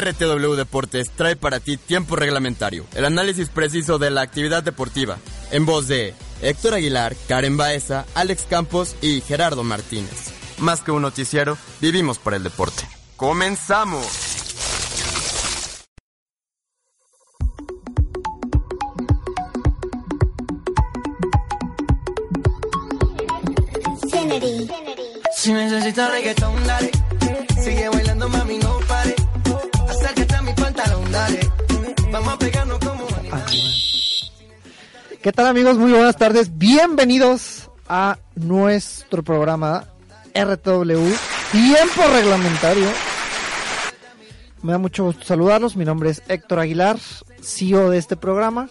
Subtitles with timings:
[0.00, 5.18] RTW Deportes trae para ti tiempo reglamentario, el análisis preciso de la actividad deportiva,
[5.50, 10.32] en voz de Héctor Aguilar, Karen Baeza, Alex Campos y Gerardo Martínez.
[10.58, 12.84] Más que un noticiero, vivimos por el deporte.
[13.16, 14.06] ¡Comenzamos!
[25.36, 26.90] Si necesitas reggaetón, dale.
[27.62, 27.88] Sigue
[31.14, 31.40] dale.
[32.10, 34.32] Vamos a pegarnos como animales.
[35.22, 35.78] ¿Qué tal amigos?
[35.78, 36.58] Muy buenas tardes.
[36.58, 39.84] Bienvenidos a nuestro programa
[40.34, 41.06] RTW
[41.52, 42.88] Tiempo Reglamentario.
[44.62, 45.76] Me da mucho gusto saludarlos.
[45.76, 46.98] Mi nombre es Héctor Aguilar,
[47.40, 48.68] CEO de este programa.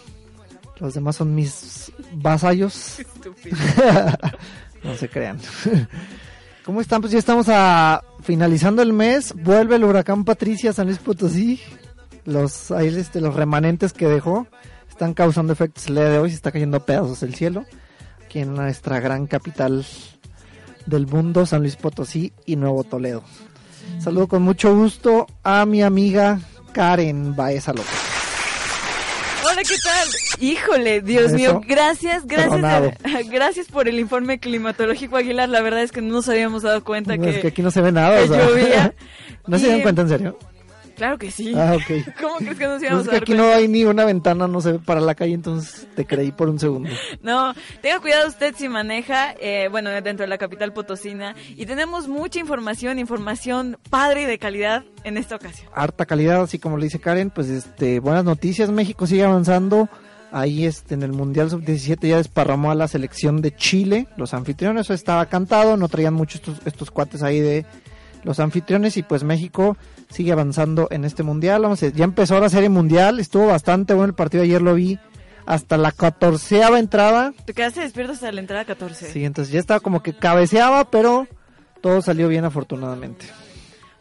[0.80, 2.98] Los demás son mis vasallos.
[4.84, 5.40] no se crean.
[6.66, 7.00] ¿Cómo están?
[7.00, 9.34] Pues ya estamos a finalizando el mes.
[9.34, 11.62] Vuelve el huracán Patricia a San Luis Potosí.
[12.26, 14.48] Los, ahí este, los remanentes que dejó
[14.90, 16.30] están causando efectos el día de hoy.
[16.30, 17.66] Se está cayendo a pedazos el cielo.
[18.26, 19.86] Aquí en nuestra gran capital
[20.86, 23.24] del mundo, San Luis Potosí y Nuevo Toledo.
[24.00, 26.40] Saludo con mucho gusto a mi amiga
[26.74, 27.92] Karen Baeza López.
[29.46, 30.08] Hola, ¿qué tal?
[30.42, 31.36] Híjole, Dios Eso.
[31.36, 32.98] mío, gracias, gracias,
[33.30, 35.50] gracias por el informe climatológico Aguilar.
[35.50, 37.70] La verdad es que no nos habíamos dado cuenta No, que, es que aquí no
[37.70, 38.24] se ve nada.
[38.24, 38.46] o sea.
[38.48, 38.94] llovía.
[39.48, 40.40] ¿No se dieron cuenta en serio?
[40.96, 41.54] Claro que sí.
[41.56, 42.16] Ah, ok.
[42.22, 44.06] ¿Cómo crees que nos Pues íbamos es a que dar aquí no hay ni una
[44.06, 46.90] ventana, no se ve para la calle, entonces te creí por un segundo.
[47.22, 51.36] No, tenga cuidado usted si maneja, eh, bueno, dentro de la capital potosina.
[51.56, 55.70] Y tenemos mucha información, información padre y de calidad en esta ocasión.
[55.74, 59.90] Harta calidad, así como le dice Karen, pues este, buenas noticias, México sigue avanzando.
[60.32, 64.88] Ahí este, en el Mundial Sub-17 ya desparramó a la selección de Chile, los anfitriones,
[64.88, 67.66] eso estaba cantado, no traían mucho estos, estos cuates ahí de
[68.24, 69.78] los anfitriones y pues México
[70.14, 71.62] sigue avanzando en este Mundial.
[71.64, 75.00] Vamos a- ya empezó la serie Mundial, estuvo bastante bueno el partido, ayer lo vi
[75.46, 77.34] hasta la catorceava entrada.
[77.46, 79.12] Te quedaste despierto hasta la entrada 14.
[79.12, 81.28] Sí, entonces ya estaba como que cabeceaba, pero
[81.82, 83.26] todo salió bien afortunadamente.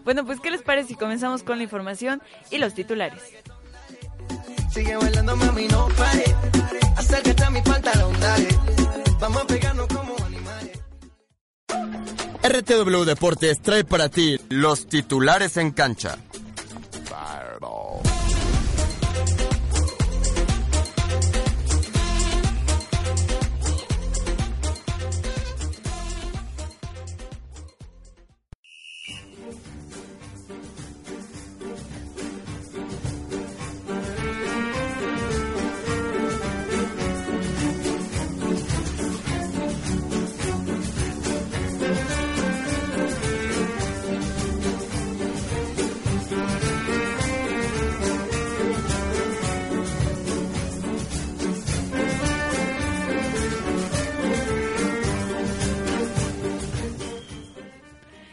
[0.04, 3.20] Bueno, pues, ¿qué les parece si comenzamos con la información y los titulares?
[4.70, 6.24] Sigue bailando, mami, no pare.
[6.96, 8.48] Acércate a mi pantalón, dale.
[9.20, 10.80] Vamos a pegarnos como animales.
[12.42, 16.18] RTW Deportes trae para ti los titulares en cancha.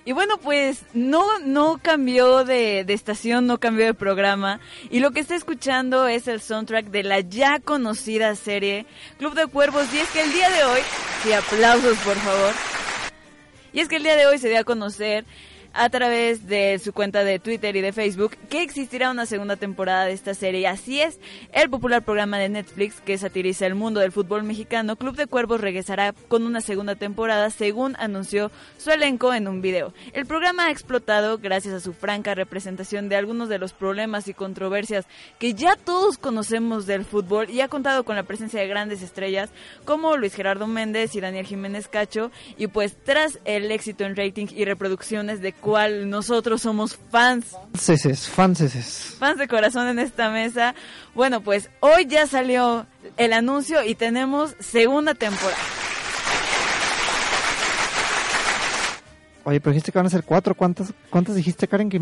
[0.09, 4.59] Y bueno, pues no, no cambió de, de estación, no cambió de programa.
[4.89, 8.87] Y lo que está escuchando es el soundtrack de la ya conocida serie
[9.19, 9.93] Club de Cuervos.
[9.93, 10.79] Y es que el día de hoy,
[11.21, 12.53] sí, aplausos por favor.
[13.71, 15.25] Y es que el día de hoy se dio a conocer
[15.73, 20.05] a través de su cuenta de Twitter y de Facebook que existirá una segunda temporada
[20.05, 20.67] de esta serie.
[20.67, 21.19] Así es,
[21.51, 25.61] el popular programa de Netflix que satiriza el mundo del fútbol mexicano, Club de Cuervos
[25.61, 29.93] regresará con una segunda temporada según anunció su elenco en un video.
[30.13, 34.33] El programa ha explotado gracias a su franca representación de algunos de los problemas y
[34.33, 35.05] controversias
[35.37, 39.49] que ya todos conocemos del fútbol y ha contado con la presencia de grandes estrellas
[39.85, 44.47] como Luis Gerardo Méndez y Daniel Jiménez Cacho y pues tras el éxito en rating
[44.55, 47.45] y reproducciones de cual nosotros somos fans
[47.77, 49.15] Ceces, fanceses.
[49.19, 50.73] fans de corazón en esta mesa.
[51.13, 52.85] Bueno, pues hoy ya salió
[53.17, 55.57] el anuncio y tenemos segunda temporada.
[59.49, 60.53] Oye, pero dijiste que van a ser cuatro.
[60.55, 61.99] ¿Cuántas, cuántas dijiste, Karen, que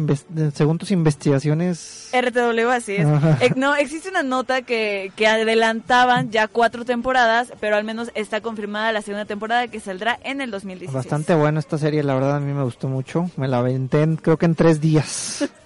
[0.53, 2.09] según tus investigaciones...
[2.13, 3.07] RTW, así es.
[3.39, 8.41] Eh, no, existe una nota que, que adelantaban ya cuatro temporadas, pero al menos está
[8.41, 10.93] confirmada la segunda temporada que saldrá en el 2016.
[10.93, 13.31] Bastante buena esta serie, la verdad a mí me gustó mucho.
[13.37, 15.47] Me la aventé en- creo que en tres días.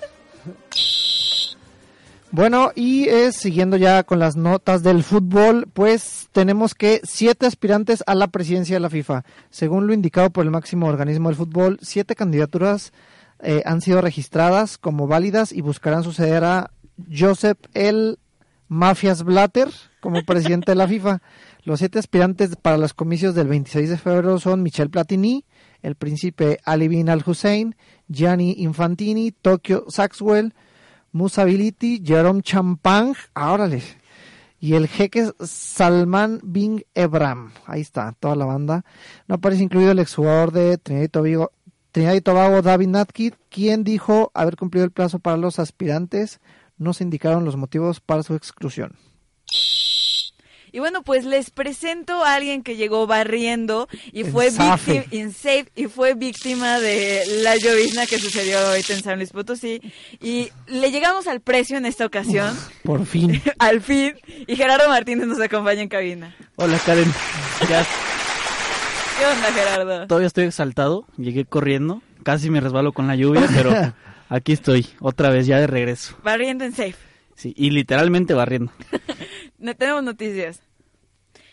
[2.34, 8.04] Bueno, y eh, siguiendo ya con las notas del fútbol, pues tenemos que siete aspirantes
[8.08, 9.24] a la presidencia de la FIFA.
[9.50, 12.94] Según lo indicado por el máximo organismo del fútbol, siete candidaturas
[13.40, 16.72] eh, han sido registradas como válidas y buscarán suceder a
[17.12, 18.20] Joseph El
[18.68, 19.70] Mafias Blatter
[20.00, 21.22] como presidente de la FIFA.
[21.64, 25.46] Los siete aspirantes para los comicios del 26 de febrero son Michel Platini,
[25.82, 27.76] el príncipe Ali bin Al Hussein,
[28.08, 30.54] Gianni Infantini, Tokyo Saxwell,
[31.12, 33.84] Musability, Jerome Champang, órale,
[34.62, 37.52] y el jeque Salman Bin Ebram.
[37.66, 38.86] Ahí está, toda la banda.
[39.28, 41.52] No aparece incluido el exjugador de Trinidad y Tobago,
[41.92, 46.40] Trinidad y Tobago David Natkid, quien dijo haber cumplido el plazo para los aspirantes.
[46.78, 48.96] No se indicaron los motivos para su exclusión.
[50.74, 55.68] Y bueno, pues les presento a alguien que llegó barriendo y fue víctima en Safe
[55.76, 59.82] y fue víctima de la llovizna que sucedió hoy en San Luis Potosí
[60.22, 63.42] y le llegamos al precio en esta ocasión, Por fin.
[63.60, 64.14] al fin,
[64.48, 66.36] y Gerardo Martínez nos acompaña en cabina.
[66.56, 67.12] Hola Karen,
[67.70, 67.86] ya
[69.20, 70.08] ¿Qué onda, Gerardo?
[70.08, 73.72] todavía estoy exaltado, llegué corriendo, casi me resbalo con la lluvia, pero
[74.30, 76.16] aquí estoy, otra vez ya de regreso.
[76.24, 76.96] Barriendo en Safe.
[77.36, 78.72] Sí, y literalmente barriendo.
[79.62, 80.64] No tenemos noticias.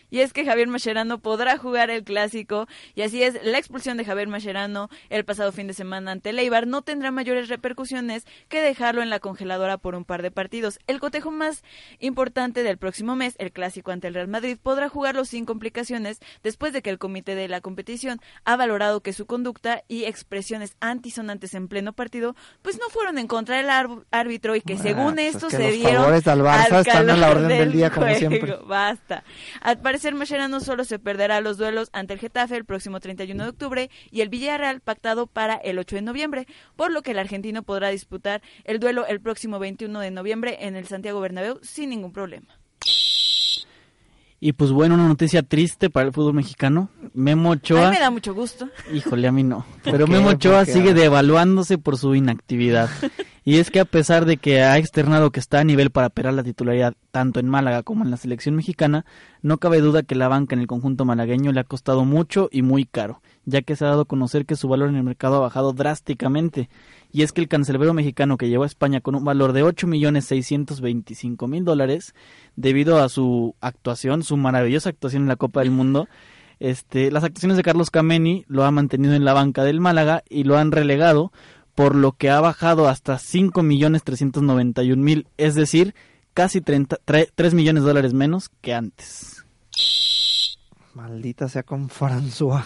[0.09, 4.05] Y es que Javier Mascherano podrá jugar el clásico y así es, la expulsión de
[4.05, 9.01] Javier Mascherano el pasado fin de semana ante Leibar no tendrá mayores repercusiones que dejarlo
[9.01, 10.79] en la congeladora por un par de partidos.
[10.87, 11.63] El cotejo más
[11.99, 16.73] importante del próximo mes, el clásico ante el Real Madrid, podrá jugarlo sin complicaciones después
[16.73, 21.53] de que el comité de la competición ha valorado que su conducta y expresiones antisonantes
[21.53, 25.35] en pleno partido pues no fueron en contra del ár- árbitro y que según pues
[25.35, 28.07] esto que se los dieron favores al Barça están a la orden del día, como
[28.15, 28.57] siempre.
[28.65, 29.23] Basta.
[29.61, 33.49] Al parecer, Mascherano solo se perderá los duelos ante el Getafe el próximo 31 de
[33.49, 37.63] octubre y el Villarreal pactado para el 8 de noviembre, por lo que el argentino
[37.63, 42.13] podrá disputar el duelo el próximo 21 de noviembre en el Santiago Bernabéu sin ningún
[42.13, 42.47] problema.
[44.41, 46.89] Y pues bueno, una noticia triste para el fútbol mexicano.
[47.13, 48.69] Memo A mí Ochoa, me da mucho gusto.
[48.93, 49.65] híjole, a mí no.
[49.83, 50.11] Pero qué?
[50.13, 52.89] Memo Ochoa sigue devaluándose por su inactividad.
[53.49, 56.35] Y es que a pesar de que ha externado que está a nivel para pelear
[56.35, 59.07] la titularidad tanto en Málaga como en la selección mexicana,
[59.41, 62.61] no cabe duda que la banca en el conjunto malagueño le ha costado mucho y
[62.61, 65.37] muy caro, ya que se ha dado a conocer que su valor en el mercado
[65.37, 66.69] ha bajado drásticamente.
[67.11, 71.63] Y es que el cancerbero mexicano que llegó a España con un valor de 8.625.000
[71.63, 72.13] dólares,
[72.55, 76.07] debido a su actuación, su maravillosa actuación en la Copa del Mundo,
[76.59, 80.43] este, las actuaciones de Carlos Cameni lo ha mantenido en la banca del Málaga y
[80.43, 81.31] lo han relegado,
[81.79, 85.95] por lo que ha bajado hasta 5.391.000, es decir,
[86.33, 86.97] casi 30,
[87.33, 89.45] 3 millones de dólares menos que antes.
[90.93, 92.65] Maldita sea con François,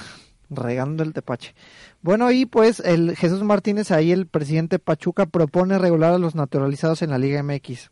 [0.50, 1.54] regando el tepache.
[2.01, 7.04] Bueno, y pues el Jesús Martínez, ahí el presidente Pachuca propone regular a los naturalizados
[7.04, 7.92] en la Liga MX.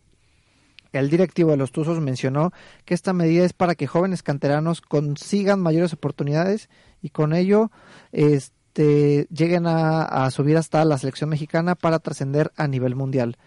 [0.91, 2.51] El directivo de los Tuzos mencionó
[2.83, 6.67] que esta medida es para que jóvenes canteranos consigan mayores oportunidades
[7.00, 7.69] y con ello
[8.12, 13.38] este, lleguen a, subir hasta la selección mexicana para trascender a nivel mundial.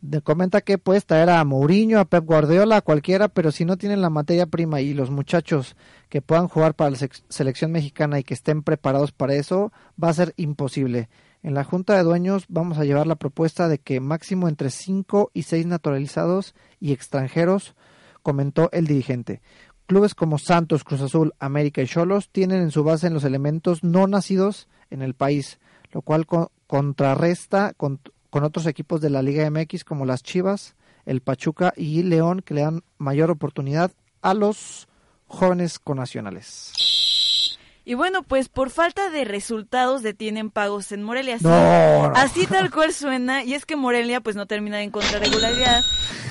[0.00, 3.76] De- comenta que puedes traer a Mourinho, a Pep Guardiola, a cualquiera, pero si no
[3.76, 5.76] tienen la materia prima y los muchachos
[6.08, 6.98] que puedan jugar para la
[7.28, 9.72] selección mexicana y que estén preparados para eso,
[10.02, 11.08] va a ser imposible.
[11.42, 15.30] En la Junta de Dueños vamos a llevar la propuesta de que máximo entre 5
[15.34, 17.74] y 6 naturalizados y extranjeros,
[18.22, 19.40] comentó el dirigente.
[19.88, 23.82] Clubes como Santos, Cruz Azul, América y Cholos tienen en su base en los elementos
[23.82, 25.58] no nacidos en el país,
[25.92, 27.98] lo cual co- contrarresta con,
[28.28, 30.76] con otros equipos de la Liga MX como las Chivas,
[31.06, 33.90] el Pachuca y León que le dan mayor oportunidad
[34.20, 34.88] a los
[35.26, 36.72] jóvenes conacionales.
[37.88, 41.36] Y bueno, pues por falta de resultados detienen pagos en Morelia.
[41.36, 42.14] Así- No, no.
[42.14, 45.80] Así tal cual suena, y es que Morelia pues no termina de encontrar regularidad.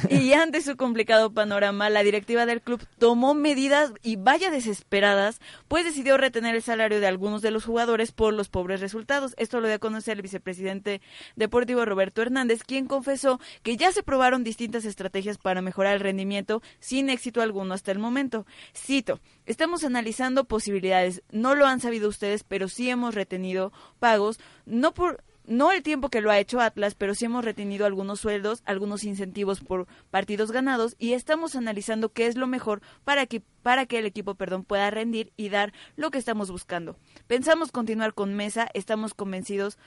[0.08, 5.84] Y ante su complicado panorama, la directiva del club tomó medidas y vaya desesperadas, pues
[5.84, 9.34] decidió retener el salario de algunos de los jugadores por los pobres resultados.
[9.40, 11.02] Esto lo dio a conocer el vicepresidente
[11.36, 16.62] deportivo Roberto Hernández, quien confesó que ya se probaron distintas estrategias para mejorar el rendimiento
[16.80, 18.46] sin éxito alguno hasta el momento.
[18.76, 24.94] Cito, estamos analizando posibilidades, no lo han sabido ustedes, pero sí hemos retenido pagos, no
[24.94, 28.62] por no el tiempo que lo ha hecho Atlas, pero sí hemos retenido algunos sueldos,
[28.66, 33.86] algunos incentivos por partidos ganados y estamos analizando qué es lo mejor para que para
[33.86, 36.98] que el equipo, perdón, pueda rendir y dar lo que estamos buscando.
[37.28, 39.78] Pensamos continuar con Mesa, estamos convencidos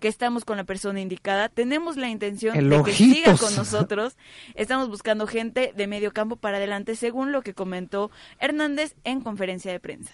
[0.00, 4.16] que estamos con la persona indicada, tenemos la intención El de que siga con nosotros,
[4.54, 9.70] estamos buscando gente de medio campo para adelante, según lo que comentó Hernández en conferencia
[9.70, 10.12] de prensa.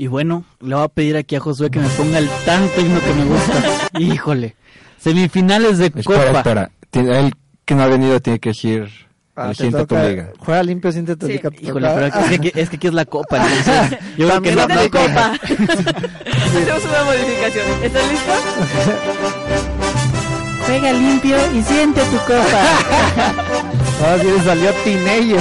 [0.00, 3.00] Y bueno, le voy a pedir aquí a Josué que me ponga el tanto himno
[3.00, 3.88] que me gusta.
[3.98, 4.54] Híjole.
[4.96, 6.38] Semifinales de Espera, Copa.
[6.38, 6.70] espera.
[6.90, 7.32] Tiene- Él
[7.64, 8.88] que no ha venido tiene que elegir,
[9.34, 10.30] Ah, te elegir tu liga.
[10.38, 11.32] Juega limpio, siéntete Sí.
[11.32, 13.38] liga, Híjole, pero es que, es que aquí es la Copa.
[13.38, 15.32] entonces, yo creo que no, hay copa.
[15.42, 17.66] Hacemos una modificación.
[17.82, 18.32] ¿Estás listo?
[20.64, 22.62] Juega limpio y siente tu copa.
[24.04, 25.40] Ahora sí le salió teenager.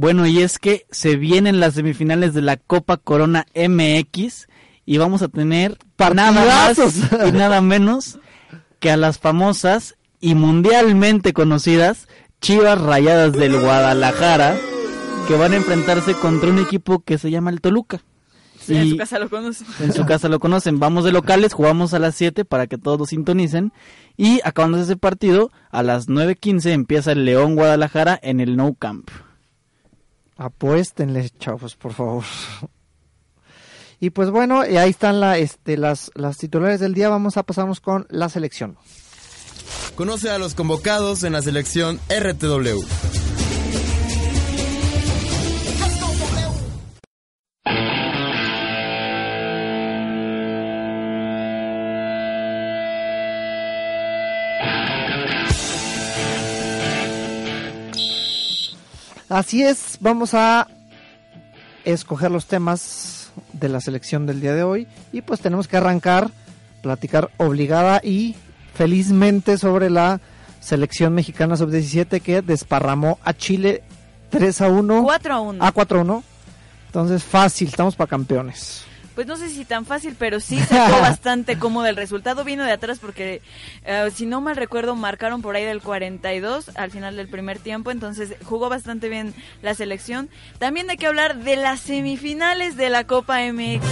[0.00, 4.46] Bueno, y es que se vienen las semifinales de la Copa Corona MX
[4.86, 7.28] y vamos a tener nada más Partidazos.
[7.28, 8.20] y nada menos
[8.78, 12.06] que a las famosas y mundialmente conocidas
[12.40, 14.56] Chivas Rayadas del Guadalajara,
[15.26, 18.00] que van a enfrentarse contra un equipo que se llama el Toluca.
[18.60, 19.66] Sí, en su casa lo conocen.
[19.80, 20.78] en su casa lo conocen.
[20.78, 23.72] Vamos de locales, jugamos a las 7 para que todos lo sintonicen.
[24.16, 29.10] Y acabando ese partido, a las 9.15 empieza el León Guadalajara en el No Camp.
[30.38, 32.24] Apuéstenle, chavos, por favor.
[34.00, 37.08] Y pues bueno, ahí están este, las, las titulares del día.
[37.08, 38.78] Vamos a pasarnos con la selección.
[39.96, 42.78] Conoce a los convocados en la selección RTW.
[59.28, 60.68] Así es, vamos a
[61.84, 64.86] escoger los temas de la selección del día de hoy.
[65.12, 66.30] Y pues tenemos que arrancar,
[66.82, 68.36] platicar obligada y
[68.74, 70.20] felizmente sobre la
[70.60, 73.82] selección mexicana sub-17 que desparramó a Chile
[74.30, 75.02] 3 a 1.
[75.02, 75.64] 4 a 1.
[75.64, 76.24] A 4 a 1.
[76.86, 78.84] Entonces fácil, estamos para campeones.
[79.18, 82.44] Pues no sé si tan fácil, pero sí sacó bastante cómodo el resultado.
[82.44, 83.42] Vino de atrás porque,
[83.84, 87.90] eh, si no mal recuerdo, marcaron por ahí del 42 al final del primer tiempo.
[87.90, 90.28] Entonces jugó bastante bien la selección.
[90.60, 93.82] También hay que hablar de las semifinales de la Copa MX,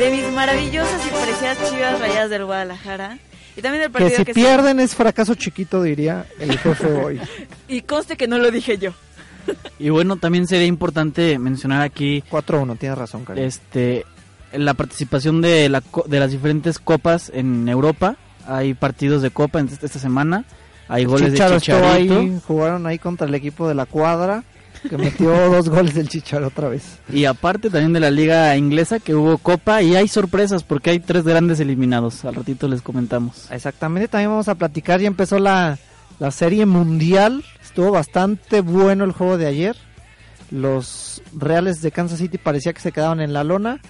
[0.00, 3.20] de mis maravillosas y preciadas chivas rayadas del Guadalajara.
[3.56, 6.92] Y también del Que partido si que se- pierden es fracaso chiquito, diría el jefe
[6.92, 7.20] hoy.
[7.68, 8.90] Y conste que no lo dije yo.
[9.78, 13.44] Y bueno, también sería importante mencionar aquí 4 a 1, tienes razón, Karen.
[13.44, 14.04] este
[14.52, 18.16] la participación de, la, de las diferentes copas en Europa.
[18.46, 20.44] Hay partidos de copa en esta, semana.
[20.88, 22.18] Hay goles Chicharo de Chicharito.
[22.18, 24.44] ahí, jugaron ahí contra el equipo de la cuadra,
[24.88, 26.98] que metió dos goles del Chicharo otra vez.
[27.12, 31.00] Y aparte también de la liga inglesa que hubo copa y hay sorpresas porque hay
[31.00, 32.24] tres grandes eliminados.
[32.24, 33.50] Al ratito les comentamos.
[33.50, 35.76] Exactamente, también vamos a platicar, ya empezó la,
[36.20, 39.76] la serie mundial, estuvo bastante bueno el juego de ayer.
[40.52, 43.80] Los Reales de Kansas City parecía que se quedaban en la lona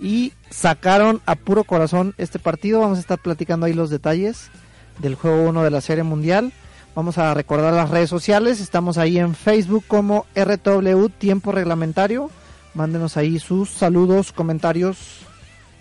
[0.00, 2.80] y sacaron a puro corazón este partido.
[2.80, 4.50] Vamos a estar platicando ahí los detalles
[4.98, 6.52] del juego 1 de la serie mundial.
[6.94, 12.30] Vamos a recordar las redes sociales, estamos ahí en Facebook como RTW Tiempo Reglamentario.
[12.74, 15.20] Mándenos ahí sus saludos, comentarios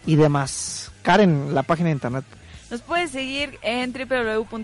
[0.06, 0.92] y demás.
[1.02, 2.24] Karen, la página de internet.
[2.70, 4.60] Nos puede seguir en www.rtw.mx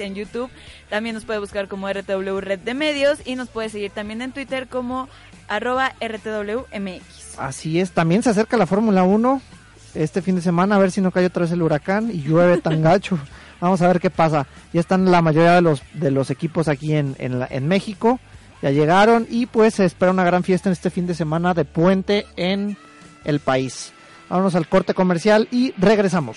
[0.00, 0.50] en YouTube.
[0.90, 4.32] También nos puede buscar como RTW Red de Medios y nos puede seguir también en
[4.32, 5.08] Twitter como
[5.46, 7.17] arroba RTWMX.
[7.38, 9.40] Así es, también se acerca la Fórmula 1
[9.94, 12.58] este fin de semana, a ver si no cae otra vez el huracán y llueve
[12.58, 13.18] tan gacho.
[13.60, 14.46] Vamos a ver qué pasa.
[14.72, 18.20] Ya están la mayoría de los, de los equipos aquí en, en, México,
[18.62, 21.64] ya llegaron y pues se espera una gran fiesta en este fin de semana de
[21.64, 22.76] puente en
[23.24, 23.92] el país.
[24.28, 26.36] Vámonos al corte comercial y regresamos.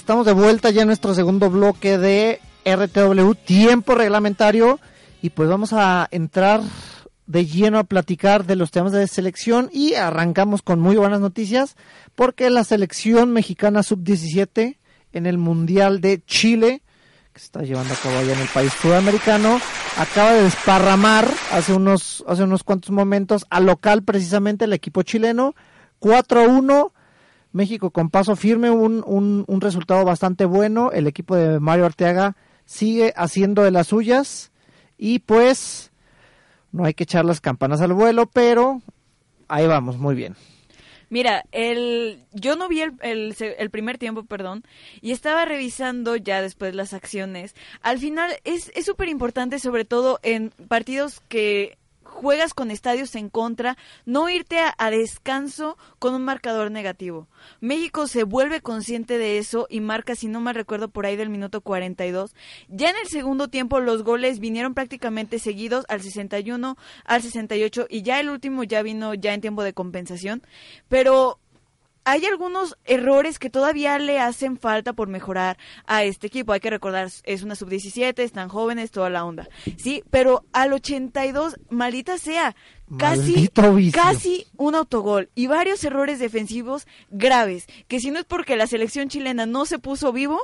[0.00, 4.80] Estamos de vuelta ya en nuestro segundo bloque de RTW, tiempo reglamentario,
[5.20, 6.62] y pues vamos a entrar
[7.26, 11.76] de lleno a platicar de los temas de selección y arrancamos con muy buenas noticias
[12.14, 14.78] porque la selección mexicana sub-17
[15.12, 16.80] en el Mundial de Chile,
[17.34, 19.60] que se está llevando a cabo allá en el país sudamericano,
[19.98, 25.54] acaba de desparramar hace unos, hace unos cuantos momentos al local precisamente el equipo chileno,
[26.00, 26.90] 4-1
[27.52, 30.92] México con paso firme, un, un, resultado bastante bueno.
[30.92, 34.52] El equipo de Mario Arteaga sigue haciendo de las suyas
[34.96, 35.90] y pues
[36.72, 38.80] no hay que echar las campanas al vuelo, pero
[39.48, 40.36] ahí vamos, muy bien.
[41.08, 44.62] Mira, el, yo no vi el, el, el primer tiempo, perdón,
[45.00, 47.56] y estaba revisando ya después las acciones.
[47.80, 51.79] Al final es es súper importante, sobre todo en partidos que
[52.10, 57.28] juegas con estadios en contra, no irte a, descanso con un marcador negativo.
[57.60, 61.30] México se vuelve consciente de eso y marca, si no mal recuerdo, por ahí del
[61.30, 62.34] minuto 42.
[62.68, 68.02] Ya en el segundo tiempo los goles vinieron prácticamente seguidos al 61, al 68 y
[68.02, 70.42] ya el último ya vino ya en tiempo de compensación.
[70.88, 71.38] Pero
[72.10, 76.52] hay algunos errores que todavía le hacen falta por mejorar a este equipo.
[76.52, 79.48] Hay que recordar, es una sub-17, están jóvenes, toda la onda.
[79.76, 82.56] Sí, pero al 82, maldita sea,
[82.98, 83.48] casi,
[83.92, 89.08] casi un autogol y varios errores defensivos graves, que si no es porque la selección
[89.08, 90.40] chilena no se puso vivo,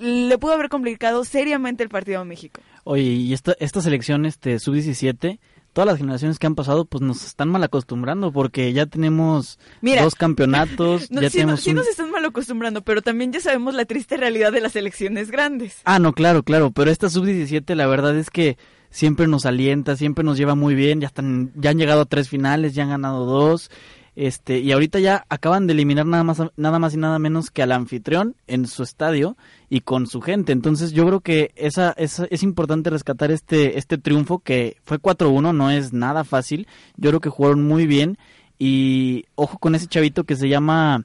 [0.00, 2.60] le pudo haber complicado seriamente el partido a México.
[2.84, 5.38] Oye, y esta, esta selección este, sub-17,
[5.80, 10.02] todas las generaciones que han pasado, pues nos están mal acostumbrando porque ya tenemos Mira,
[10.02, 13.32] dos campeonatos, No, ya sí, no- tenemos sí un- nos están mal acostumbrando, pero también
[13.32, 15.78] ya sabemos la triste realidad de las selecciones grandes.
[15.84, 18.58] Ah, no, claro, claro, pero esta sub-17 la verdad es que
[18.90, 22.28] siempre nos alienta, siempre nos lleva muy bien, ya están ya han llegado a tres
[22.28, 23.70] finales, ya han ganado dos.
[24.16, 27.62] Este, y ahorita ya acaban de eliminar nada más nada más y nada menos que
[27.62, 29.36] al anfitrión en su estadio
[29.68, 30.52] y con su gente.
[30.52, 35.54] Entonces, yo creo que esa, esa es importante rescatar este este triunfo que fue 4-1,
[35.54, 36.66] no es nada fácil.
[36.96, 38.18] Yo creo que jugaron muy bien
[38.58, 41.04] y ojo con ese chavito que se llama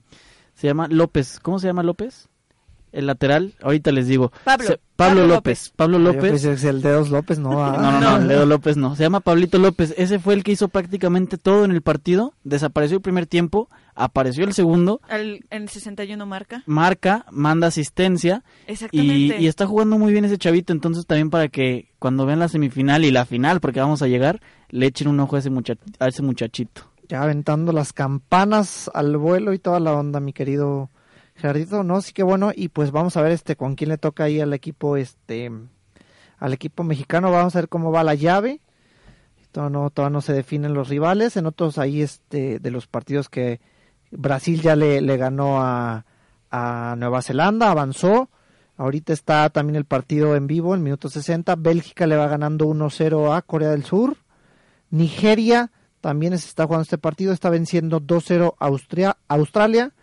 [0.56, 1.40] se llama López.
[1.42, 2.30] ¿Cómo se llama López?
[2.96, 4.32] El lateral, ahorita les digo.
[4.44, 5.36] Pablo, Se- Pablo Pablo López.
[5.36, 5.74] López.
[5.76, 6.44] Pablo Yo López.
[6.46, 7.64] es el Dedos López, no.
[7.64, 7.78] ah.
[7.80, 8.96] No, no, no, Leo López no.
[8.96, 9.94] Se llama Pablito López.
[9.98, 12.34] Ese fue el que hizo prácticamente todo en el partido.
[12.46, 16.64] Desapareció el primer tiempo, apareció el segundo, Al, en el 61 marca.
[16.66, 19.38] marca, manda asistencia y, Exactamente.
[19.42, 20.72] y está jugando muy bien ese chavito.
[20.72, 24.40] Entonces también para que cuando vean la semifinal y la final, porque vamos a llegar,
[24.70, 25.52] le echen un ojo a ese,
[26.00, 26.84] a ese muchachito.
[27.10, 30.90] Ya aventando las campanas al vuelo y toda la onda, mi querido
[31.36, 32.02] Gerardito, ¿no?
[32.02, 34.54] Sí que bueno, y pues vamos a ver este con quién le toca ahí al
[34.54, 35.52] equipo, este,
[36.40, 38.62] al equipo mexicano, vamos a ver cómo va la llave.
[39.52, 43.30] Todavía no, todavía no se definen los rivales, en otros ahí este, de los partidos
[43.30, 43.62] que
[44.12, 46.06] Brasil ya le, le ganó a,
[46.52, 48.30] a Nueva Zelanda, avanzó.
[48.78, 51.56] Ahorita está también el partido en vivo, en minuto 60.
[51.56, 54.18] Bélgica le va ganando 1-0 a Corea del Sur.
[54.90, 55.72] Nigeria
[56.02, 59.94] también está jugando este partido, está venciendo 2-0 a Austria, Australia.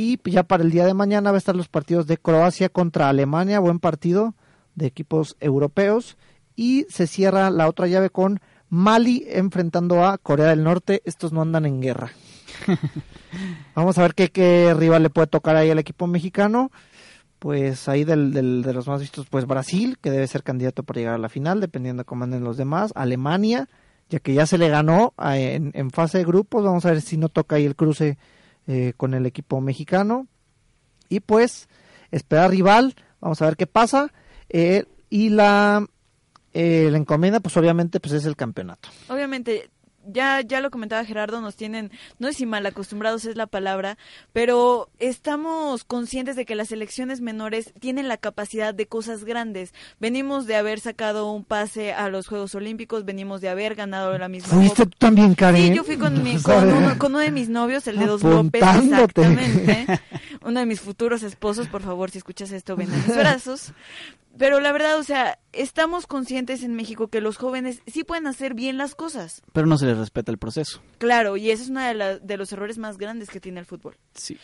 [0.00, 3.08] Y ya para el día de mañana va a estar los partidos de Croacia contra
[3.08, 4.34] Alemania, buen partido
[4.76, 6.16] de equipos europeos.
[6.54, 11.02] Y se cierra la otra llave con Mali enfrentando a Corea del Norte.
[11.04, 12.12] Estos no andan en guerra.
[13.74, 16.70] Vamos a ver qué, qué rival le puede tocar ahí al equipo mexicano.
[17.40, 20.98] Pues ahí del, del- de los más vistos, pues Brasil, que debe ser candidato para
[20.98, 22.92] llegar a la final, dependiendo de cómo anden los demás.
[22.96, 23.68] Alemania,
[24.10, 26.64] ya que ya se le ganó a- en, en fase de grupos.
[26.64, 28.16] Vamos a ver si no toca ahí el cruce
[28.68, 30.28] eh, con el equipo mexicano.
[31.08, 31.68] Y pues,
[32.10, 34.12] esperar rival, vamos a ver qué pasa.
[34.50, 35.86] Eh, y la,
[36.52, 38.90] eh, la encomienda, pues obviamente, pues es el campeonato.
[39.08, 39.70] Obviamente,
[40.12, 43.96] ya, ya lo comentaba Gerardo, nos tienen, no sé si mal acostumbrados es la palabra,
[44.32, 49.72] pero estamos conscientes de que las selecciones menores tienen la capacidad de cosas grandes.
[50.00, 54.28] Venimos de haber sacado un pase a los Juegos Olímpicos, venimos de haber ganado la
[54.28, 55.68] misma ¿Fuiste tú también, Karen?
[55.68, 58.22] Sí, yo fui con, mi- con, uno, con uno de mis novios, el de Dos
[58.22, 59.86] López, exactamente.
[60.44, 63.72] Uno de mis futuros esposos, por favor, si escuchas esto, ven a mis brazos.
[64.38, 68.54] Pero la verdad, o sea, estamos conscientes en México que los jóvenes sí pueden hacer
[68.54, 69.42] bien las cosas.
[69.52, 70.80] Pero no se les respeta el proceso.
[70.98, 73.66] Claro, y ese es uno de, la- de los errores más grandes que tiene el
[73.66, 73.96] fútbol.
[74.14, 74.38] Sí.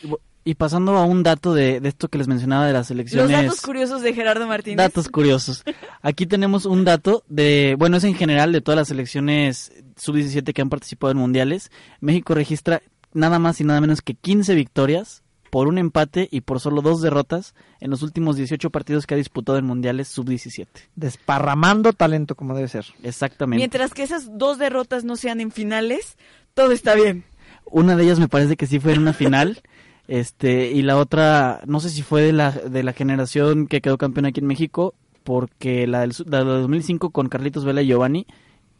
[0.46, 3.30] Y pasando a un dato de, de esto que les mencionaba de las elecciones.
[3.30, 4.76] Los datos curiosos de Gerardo Martínez.
[4.76, 5.64] Datos curiosos.
[6.02, 10.61] Aquí tenemos un dato de, bueno, es en general de todas las selecciones sub-17 que
[10.61, 11.70] han participado en mundiales.
[12.00, 12.83] México registra
[13.14, 15.22] nada más y nada menos que 15 victorias
[15.55, 19.17] por un empate y por solo dos derrotas en los últimos 18 partidos que ha
[19.17, 20.67] disputado en mundiales sub-17.
[20.97, 22.87] Desparramando talento como debe ser.
[23.05, 23.61] Exactamente.
[23.61, 26.19] Mientras que esas dos derrotas no sean en finales,
[26.55, 27.23] todo está bien.
[27.67, 29.62] Una de ellas me parece que sí fue en una final.
[30.07, 33.97] Este, y la otra, no sé si fue de la, de la generación que quedó
[33.97, 38.27] campeón aquí en México, porque la del, la del 2005 con Carlitos Vela y Giovanni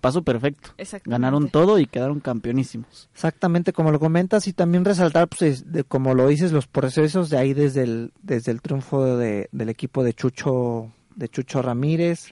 [0.05, 0.71] pasó perfecto.
[1.11, 3.09] Ganaron todo y quedaron campeonísimos.
[3.12, 7.31] Exactamente como lo comentas y también resaltar, pues, es de- como lo dices, los procesos
[7.31, 12.31] de ahí desde el, desde el triunfo de- del equipo de Chucho, de Chucho Ramírez,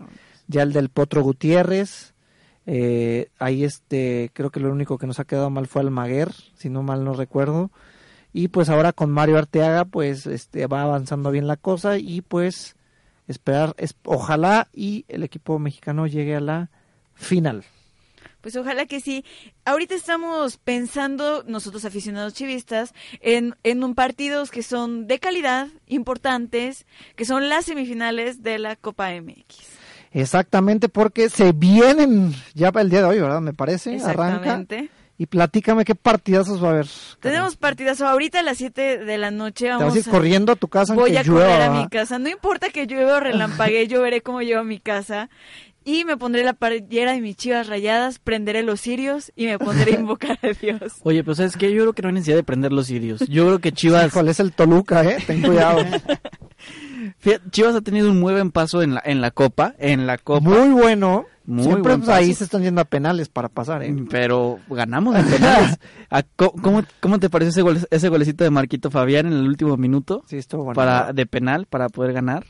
[0.48, 2.12] ya el del Potro Gutiérrez,
[2.66, 6.68] eh, ahí este, creo que lo único que nos ha quedado mal fue Almaguer, si
[6.68, 7.70] no mal no recuerdo,
[8.34, 12.76] y pues ahora con Mario Arteaga, pues, este, va avanzando bien la cosa y pues
[13.28, 16.70] esperar, es, ojalá y el equipo mexicano llegue a la
[17.14, 17.64] final.
[18.40, 19.24] Pues ojalá que sí.
[19.64, 26.84] Ahorita estamos pensando, nosotros aficionados chivistas, en, en un partidos que son de calidad, importantes,
[27.14, 29.58] que son las semifinales de la Copa MX.
[30.10, 33.40] Exactamente, porque se vienen ya para el día de hoy, ¿verdad?
[33.40, 33.90] Me parece.
[33.94, 34.36] Arranca.
[34.36, 34.90] Exactamente.
[35.18, 36.86] Y platícame qué partidazos va a haber.
[37.20, 39.66] Tenemos partidas ahorita a las 7 de la noche.
[39.66, 41.82] Te vas Vamos a ir corriendo a tu casa Voy a llueva, correr a ¿verdad?
[41.84, 42.18] mi casa.
[42.18, 45.30] No importa que llueva o relampaguee, yo veré cómo llevo a mi casa.
[45.84, 49.96] Y me pondré la playera de mis chivas rayadas, prenderé los cirios y me pondré
[49.96, 50.94] a invocar a Dios.
[51.02, 51.72] Oye, pero ¿sabes qué?
[51.72, 53.20] Yo creo que no hay necesidad de prender los sirios.
[53.28, 55.18] Yo creo que Chivas, Híjole, es el Toluca, ¿eh?
[55.26, 55.78] Ten cuidado.
[57.18, 60.18] fíjate, Chivas ha tenido un muy buen paso en la, en la Copa, en la
[60.18, 60.40] Copa.
[60.48, 61.26] Muy bueno.
[61.44, 63.92] Muy Siempre buen pues, ahí se están yendo a penales para pasar, ¿eh?
[64.08, 65.76] Pero ganamos en penales.
[66.36, 69.76] Co- ¿Cómo, cómo te parece ese, gole- ese golecito de Marquito Fabián en el último
[69.76, 70.22] minuto?
[70.28, 70.76] Sí, estuvo bueno.
[70.76, 72.44] para de penal para poder ganar.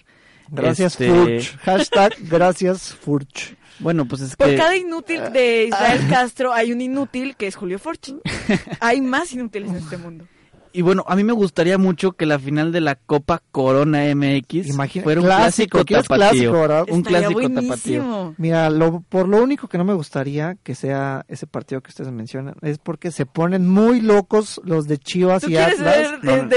[0.48, 1.56] Gracias, Este, Furch.
[1.58, 3.56] Hashtag gracias, Furch.
[3.78, 7.56] Bueno, pues es Por que cada inútil de Israel Castro hay un inútil que es
[7.56, 8.20] Julio Forchi.
[8.80, 10.26] Hay más inútiles en este mundo.
[10.72, 14.68] Y bueno, a mí me gustaría mucho que la final de la Copa Corona MX
[14.68, 16.52] Imagina- fuera un clásico, clásico, ¿quieres tapatío.
[16.52, 17.62] clásico, un clásico tapatío.
[18.02, 18.34] buenísimo.
[18.38, 22.10] Mira, lo, por lo único que no me gustaría que sea ese partido que ustedes
[22.12, 26.12] mencionan es porque se ponen muy locos los de Chivas ¿Tú y Atlas.
[26.22, 26.48] No, no.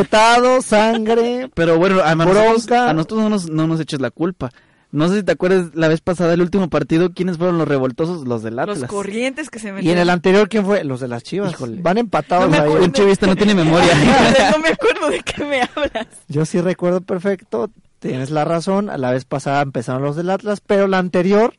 [0.00, 1.50] Estadios sangre.
[1.54, 2.90] Pero bueno, a nosotros, Bronca.
[2.90, 4.50] a nosotros no nos, no nos eches la culpa.
[4.94, 8.28] No sé si te acuerdas la vez pasada, el último partido, ¿quiénes fueron los revoltosos?
[8.28, 8.78] Los del Atlas.
[8.78, 9.98] Los corrientes que se Y en metieron.
[10.02, 10.84] el anterior, ¿quién fue?
[10.84, 11.50] Los de las Chivas.
[11.52, 11.82] Híjole.
[11.82, 12.70] Van empatados No ahí.
[12.70, 13.92] Un chivista no tiene memoria.
[14.52, 16.06] no me acuerdo de qué me hablas.
[16.28, 20.60] Yo sí recuerdo perfecto, tienes la razón, a la vez pasada empezaron los del Atlas,
[20.64, 21.54] pero la anterior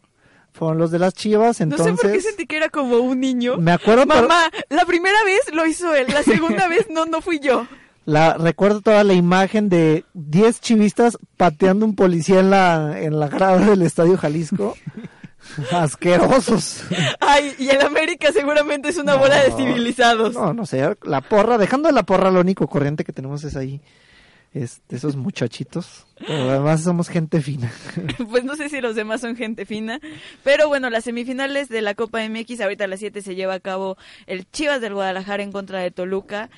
[0.54, 1.88] fueron los de las Chivas, No entonces...
[1.98, 3.58] sé por qué sentí que era como un niño.
[3.58, 7.20] Me acuerdo, pero Mamá, la primera vez lo hizo él, la segunda vez no, no
[7.20, 7.68] fui yo.
[8.06, 13.28] La, recuerdo toda la imagen de 10 chivistas pateando un policía en la, en la
[13.28, 14.76] grada del Estadio Jalisco.
[15.72, 16.84] Asquerosos.
[17.20, 20.34] Ay, y el América seguramente es una bola de civilizados.
[20.34, 23.56] No, no sé, la porra, dejando de la porra, lo único corriente que tenemos es
[23.56, 23.82] ahí,
[24.54, 26.08] es de esos muchachitos.
[26.18, 27.72] Pero además somos gente fina.
[28.30, 30.00] Pues no sé si los demás son gente fina.
[30.44, 33.60] Pero bueno, las semifinales de la Copa MX, ahorita a las 7 se lleva a
[33.60, 36.50] cabo el Chivas del Guadalajara en contra de Toluca.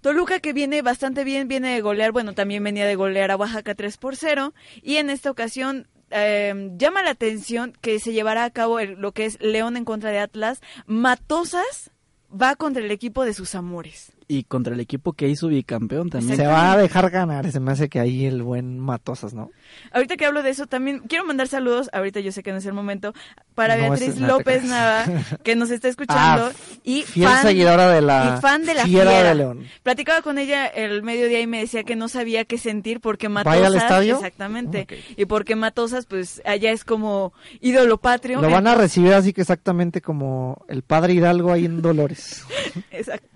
[0.00, 3.74] Toluca que viene bastante bien, viene de golear, bueno, también venía de golear a Oaxaca
[3.74, 4.54] 3 por 0.
[4.82, 9.12] Y en esta ocasión eh, llama la atención que se llevará a cabo el- lo
[9.12, 10.60] que es León en contra de Atlas.
[10.86, 11.90] Matosas
[12.30, 14.12] va contra el equipo de sus amores.
[14.30, 16.36] Y contra el equipo que hizo bicampeón también.
[16.36, 19.50] Se va a dejar ganar, se me hace que ahí el buen Matosas, ¿no?
[19.90, 22.66] Ahorita que hablo de eso, también quiero mandar saludos, ahorita yo sé que no es
[22.66, 23.14] el momento,
[23.54, 24.64] para No, Beatriz ese- no te López.
[24.64, 25.04] Nava,
[25.44, 26.52] que nos está escuchando, Ah,
[26.84, 29.28] y fiel fan, seguidora de la y fan de la Fiera fiera.
[29.30, 29.64] de León.
[29.82, 33.40] Platicaba con ella el mediodía y me decía que no sabía qué sentir porque ¿Va
[33.40, 33.60] a Matosas...
[33.60, 34.14] ir al estadio?
[34.16, 34.86] Exactamente.
[35.16, 38.42] Y porque Matosas, pues, allá es como ídolo patrio.
[38.42, 42.44] Lo van a recibir así que exactamente como el padre Hidalgo ahí en Dolores.
[42.90, 43.26] Exacto.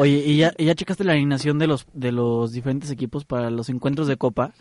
[0.00, 3.50] Oye, ¿y ya, y ya checaste la alineación de los, de los diferentes equipos para
[3.50, 4.52] los encuentros de Copa?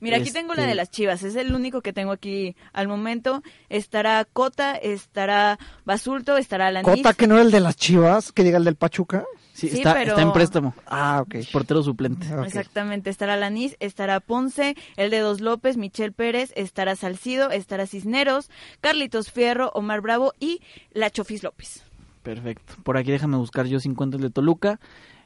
[0.00, 2.88] Mira, aquí tengo la Este- de las Chivas, es el único que tengo aquí al
[2.88, 3.40] momento.
[3.68, 6.90] Estará Cota, estará Basulto, estará Alanis.
[6.90, 9.24] Cota que no era el de las Chivas, que diga el del Pachuca.
[9.54, 10.74] Sí, Sí, está, pero- está en préstamo.
[10.86, 11.36] Ah, ok.
[11.52, 12.26] Portero suplente.
[12.34, 12.46] Ok.
[12.46, 18.50] Exactamente, estará Lanís, estará Ponce, el de Dos López, Michel Pérez, estará Salcido, estará Cisneros,
[18.80, 20.60] Carlitos Fierro, Omar Bravo y
[20.92, 21.84] la Chofis López.
[22.22, 22.74] Perfecto.
[22.82, 24.78] Por aquí déjame buscar yo si encuentro el de Toluca.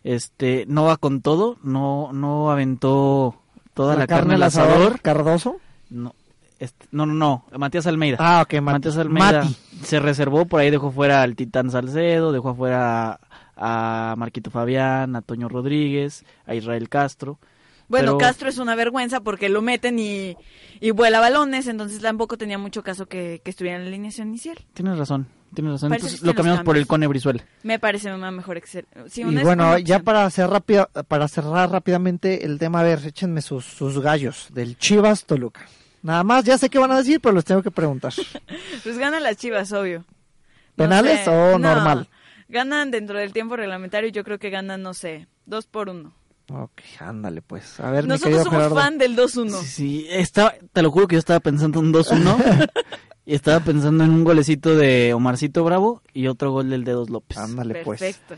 [0.04, 3.40] Este, no va con todo, no, no aventó
[3.74, 5.00] toda la, carne al asador.
[5.00, 5.56] Cardoso.
[5.90, 6.14] No,
[6.58, 8.16] este, no, no, no, Matías Almeida.
[8.20, 8.60] Ah, ok.
[8.60, 9.56] Matías Almeida Mati.
[9.82, 13.18] se reservó, por ahí dejó fuera al Titán Salcedo, dejó afuera
[13.56, 17.38] a, a Marquito Fabián, a Toño Rodríguez, a Israel Castro.
[17.88, 20.36] Bueno, Pero- Castro es una vergüenza porque lo meten y,
[20.80, 24.58] y vuela balones, entonces tampoco tenía mucho caso que, que estuviera en la alineación inicial.
[24.72, 25.88] Tienes razón, tienes razón.
[25.88, 26.86] Parece Entonces que lo los cambiamos por el.
[26.86, 27.44] Cone Brizuela.
[27.64, 28.86] Me parece una mejor excel.
[29.08, 32.84] sí, y una- bueno, una ya para hacer rápida, para cerrar rápidamente el tema, a
[32.84, 35.66] ver, échenme sus, sus gallos del Chivas Toluca.
[36.02, 38.12] Nada más, ya sé qué van a decir, pero les tengo que preguntar.
[38.84, 40.00] Pues ganan las Chivas, obvio.
[40.76, 42.08] No ¿Penales sé, o no, normal?
[42.48, 46.12] Ganan dentro del tiempo reglamentario, yo creo que ganan, no sé, Dos por uno.
[46.48, 47.80] Ok, ándale pues.
[47.80, 48.76] A ver, mi Nosotros querido somos Gerardo.
[48.76, 49.50] fan del 2-1.
[49.62, 52.70] Sí, sí, estaba, te lo juro que yo estaba pensando en un 2-1
[53.26, 57.36] y estaba pensando en un golecito de Omarcito Bravo y otro gol del Dedos López.
[57.36, 58.00] Ándale pues.
[58.00, 58.36] Perfecto.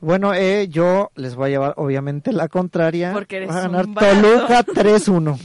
[0.00, 3.12] Bueno, eh, yo les voy a llevar obviamente la contraria.
[3.12, 3.94] Porque eres Va a ganar un.
[3.94, 5.38] Toluca 3-1.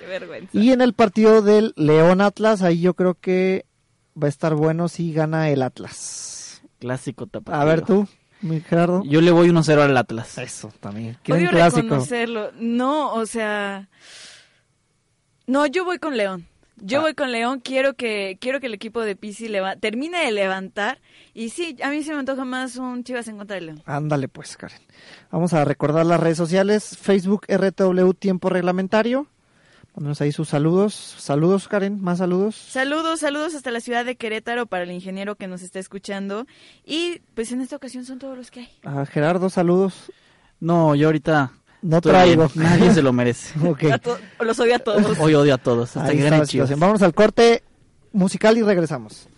[0.00, 0.50] Qué vergüenza.
[0.52, 3.66] Y en el partido del León Atlas, ahí yo creo que
[4.20, 6.60] va a estar bueno si gana el Atlas.
[6.80, 7.60] Clásico tapatío.
[7.60, 8.08] A ver tú,
[8.40, 9.04] mi Gerardo.
[9.04, 10.36] Yo le voy 1-0 al Atlas.
[10.38, 11.16] Eso también.
[11.22, 11.82] ¿Quieren Odio clásico?
[11.82, 12.50] reconocerlo.
[12.58, 13.88] No, o sea...
[15.46, 16.46] No, yo voy con León.
[16.76, 17.02] Yo Ah.
[17.02, 21.00] voy con León, quiero que quiero que el equipo de Pisi leva- termine de levantar
[21.32, 23.82] y sí, a mí se me antoja más un Chivas en contra de León.
[23.86, 24.80] Ándale pues, Karen.
[25.30, 26.96] Vamos a recordar las redes sociales.
[27.00, 29.26] Facebook RTW Tiempo Reglamentario.
[29.94, 30.92] Ponemos ahí sus saludos.
[30.94, 32.00] Saludos, Karen.
[32.02, 32.56] Más saludos.
[32.56, 36.46] Saludos, saludos hasta la ciudad de Querétaro para el ingeniero que nos está escuchando
[36.84, 38.68] y pues en esta ocasión son todos los que hay.
[38.82, 40.10] A Gerardo, saludos.
[40.58, 41.52] No, yo ahorita
[41.84, 42.48] No estoy traigo.
[42.54, 42.66] bien.
[42.66, 43.52] Nadie se lo merece.
[43.68, 43.84] Ok.
[43.92, 45.18] A to- los odio a todos.
[45.18, 45.96] Hoy odio a todos.
[45.96, 46.64] Hasta Ahí que.
[46.76, 47.62] Vámonos al corte
[48.12, 49.28] musical y regresamos.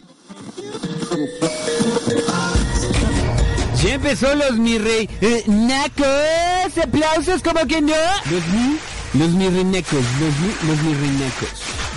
[3.83, 6.79] Ya empezó los mi rey eh, nacos.
[6.85, 7.95] Aplausos como que no.
[8.31, 8.79] Los mi,
[9.19, 11.96] los mi reinacos, los mi, los mi reinacos.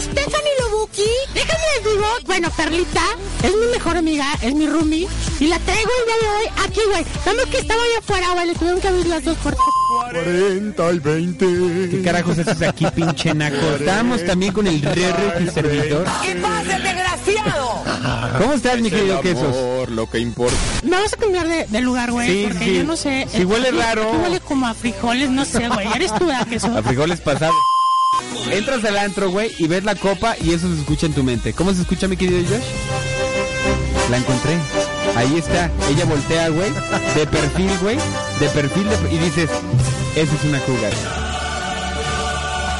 [0.00, 1.10] Stephanie Lobuki.
[1.34, 3.02] Déjenme les digo, bueno, Perlita
[3.42, 5.08] es mi mejor amiga, es mi roomie.
[5.40, 7.04] Y la traigo el día de hoy aquí, güey.
[7.24, 8.46] Vamos que estaba allá afuera, güey.
[8.48, 9.64] Le tuvieron que abrir las dos puertas.
[10.12, 11.46] 40 y 20.
[11.90, 13.56] ¿Qué carajos haces aquí, pinche naco?
[13.78, 16.06] Estábamos también con el Rere, tu servidor.
[16.22, 17.84] ¿Qué pasa, desgraciado?
[18.38, 19.88] ¿Cómo estás, mi querido Quesos?
[19.90, 20.56] Lo que importa.
[20.82, 22.28] Me vas a cambiar de, de lugar, güey.
[22.28, 22.74] Sí, porque sí.
[22.76, 23.26] yo no sé.
[23.32, 24.10] Sí huele raro.
[24.22, 25.86] huele como a frijoles, no sé, güey.
[25.94, 26.76] Eres tú, ¿verdad, queso?
[26.76, 27.56] A frijoles pasados.
[28.50, 31.52] Entras al antro, güey, y ves la copa y eso se escucha en tu mente.
[31.52, 32.64] ¿Cómo se escucha, mi querido Josh?
[34.10, 34.56] La encontré.
[35.16, 35.70] Ahí está.
[35.90, 36.70] Ella voltea, güey,
[37.14, 37.96] de perfil, güey,
[38.40, 39.50] de perfil de- y dices,
[40.14, 40.92] esa es una cougar.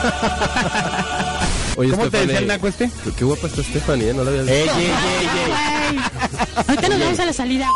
[1.76, 2.90] Oye, ¿Cómo te decía el naco este?
[3.18, 4.14] Qué guapa está Stephanie, ¿eh?
[4.14, 4.54] No la había visto.
[4.56, 5.28] Ey, ey, ey,
[5.92, 6.00] ey.
[6.68, 7.68] Ahorita nos vamos a la salida.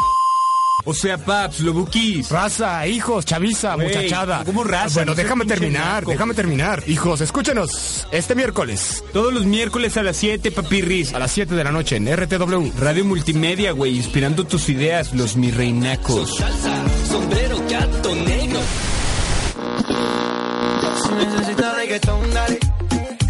[0.84, 2.30] O sea, paps, lobuquis.
[2.30, 4.42] Raza, hijos, chaviza, muchachada.
[4.44, 4.94] ¿cómo raza?
[5.00, 6.82] Bueno, No seas déjame terminar, déjame terminar.
[6.86, 11.14] Hijos, escúchenos este miércoles Todos los miércoles a las 7, papirris.
[11.14, 12.72] a las 7 de la noche en RTW.
[12.78, 15.36] Radio multimedia, güey, inspirando tus ideas, los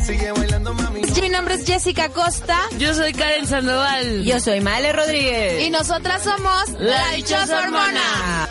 [0.09, 1.21] mi reinacos.
[1.23, 2.59] Mi nombre es Jessica Costa.
[2.79, 4.25] Yo soy Karen Sandoval.
[4.25, 5.63] Yo soy Male Rodríguez.
[5.67, 8.49] Y nosotras somos La Dichosa Hormona.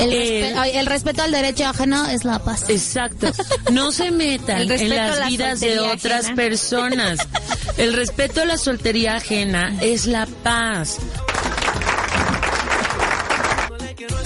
[0.00, 2.64] El, Eh, respe- el respeto al derecho ajeno es la paz.
[2.68, 3.28] Exacto.
[3.72, 6.36] No se metan en las la vidas de otras ajena.
[6.36, 7.18] personas.
[7.76, 10.96] El respeto a la soltería ajena es la paz.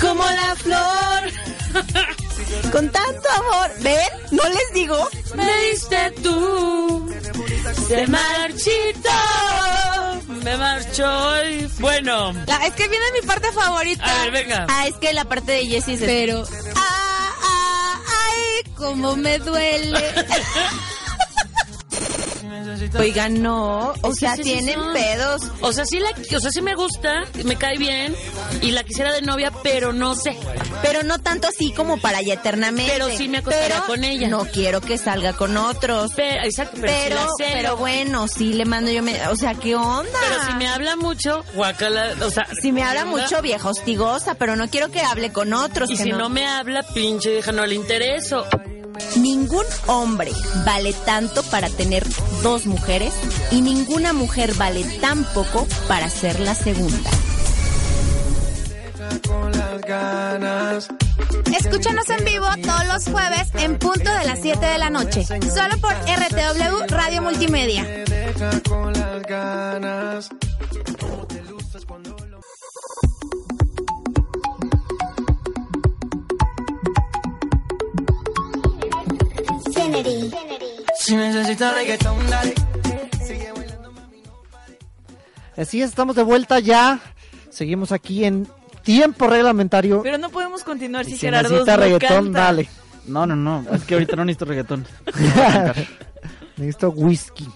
[0.00, 2.12] como la flor.
[2.70, 3.70] Con tanto amor.
[3.80, 3.98] ¿Ven?
[4.30, 5.08] No les digo.
[5.34, 7.10] Me diste tú.
[7.88, 9.10] Se marchito.
[10.44, 11.68] Me marchó hoy.
[11.78, 12.32] Bueno.
[12.46, 14.04] La- es que viene mi parte favorita.
[14.04, 14.66] A ver, venga.
[14.68, 16.00] Ah, es que la parte de Jessie es...
[16.00, 16.44] Pero...
[16.76, 20.00] Ah, ah, ay, cómo me duele.
[22.98, 23.92] Oigan, no.
[24.02, 25.42] O sea, sí, sí tienen pedos.
[25.60, 28.14] O sea, sí la, o sea, sí me gusta, me cae bien
[28.60, 30.36] y la quisiera de novia, pero no sé.
[30.82, 32.92] Pero no tanto así como para allá eternamente.
[32.92, 34.28] Pero sí me acostaría Pero con ella.
[34.28, 36.12] No quiero que salga con otros.
[36.16, 39.02] Pero, exacto, pero, Pero, pero bueno, sí le mando yo.
[39.02, 40.18] Me, o sea, ¿qué onda?
[40.28, 44.56] Pero si me habla mucho, guacala, o sea, Si me habla mucho, vieja hostigosa, pero
[44.56, 45.90] no quiero que hable con otros.
[45.90, 46.18] Y que si no.
[46.18, 48.46] no me habla, pinche vieja, no le intereso.
[49.16, 50.32] Ningún hombre
[50.64, 52.04] vale tanto para tener
[52.42, 53.14] dos mujeres
[53.50, 57.10] y ninguna mujer vale tan poco para ser la segunda.
[61.58, 65.24] Escúchanos en vivo todos los jueves en punto de las 7 de la noche.
[65.24, 67.86] Solo por RTW Radio Multimedia.
[81.02, 82.54] Si necesitas reggaetón, dale.
[85.56, 87.00] Así es, estamos de vuelta ya.
[87.50, 88.46] Seguimos aquí en
[88.82, 90.00] tiempo reglamentario.
[90.02, 92.38] Pero no podemos continuar si si Gerardo necesita no reggaetón, canta.
[92.38, 92.68] dale.
[93.06, 93.64] No, no, no.
[93.72, 94.86] Es que ahorita no necesito reggaetón.
[96.56, 97.48] Necesito whisky.